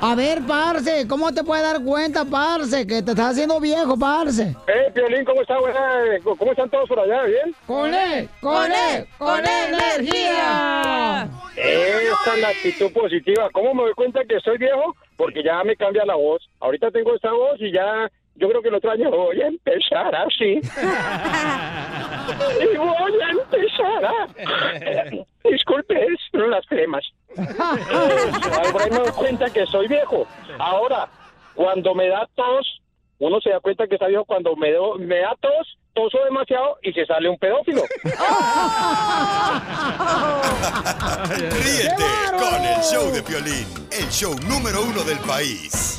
[0.00, 4.54] A ver, parce, ¿cómo te puedes dar cuenta, parce, que te estás haciendo viejo, parce?
[4.68, 5.80] Eh, Piolín, ¿cómo está, buena?
[6.22, 7.24] ¿Cómo están todos por allá?
[7.24, 7.54] ¿Bien?
[7.66, 8.28] ¡Con él!
[8.40, 9.06] ¡Con él!
[9.18, 11.28] ¡Con él, energía!
[11.56, 13.50] Esa es la actitud positiva.
[13.52, 14.94] ¿Cómo me doy cuenta que soy viejo?
[15.16, 16.48] Porque ya me cambia la voz.
[16.60, 18.08] Ahorita tengo esta voz y ya,
[18.38, 20.60] yo creo que el otro año voy a empezar así.
[22.60, 24.28] y voy a empezar a...
[25.50, 27.04] Disculpe, son las cremas.
[27.36, 30.26] Ahí me doy cuenta que soy viejo.
[30.58, 31.08] Ahora,
[31.54, 32.80] cuando me da tos,
[33.18, 36.78] uno se da cuenta que está viejo cuando me, do- me da tos, toso demasiado
[36.82, 37.82] y se sale un pedófilo.
[41.64, 42.04] Ríete
[42.38, 45.98] con el show de Piolín, el show número uno del país.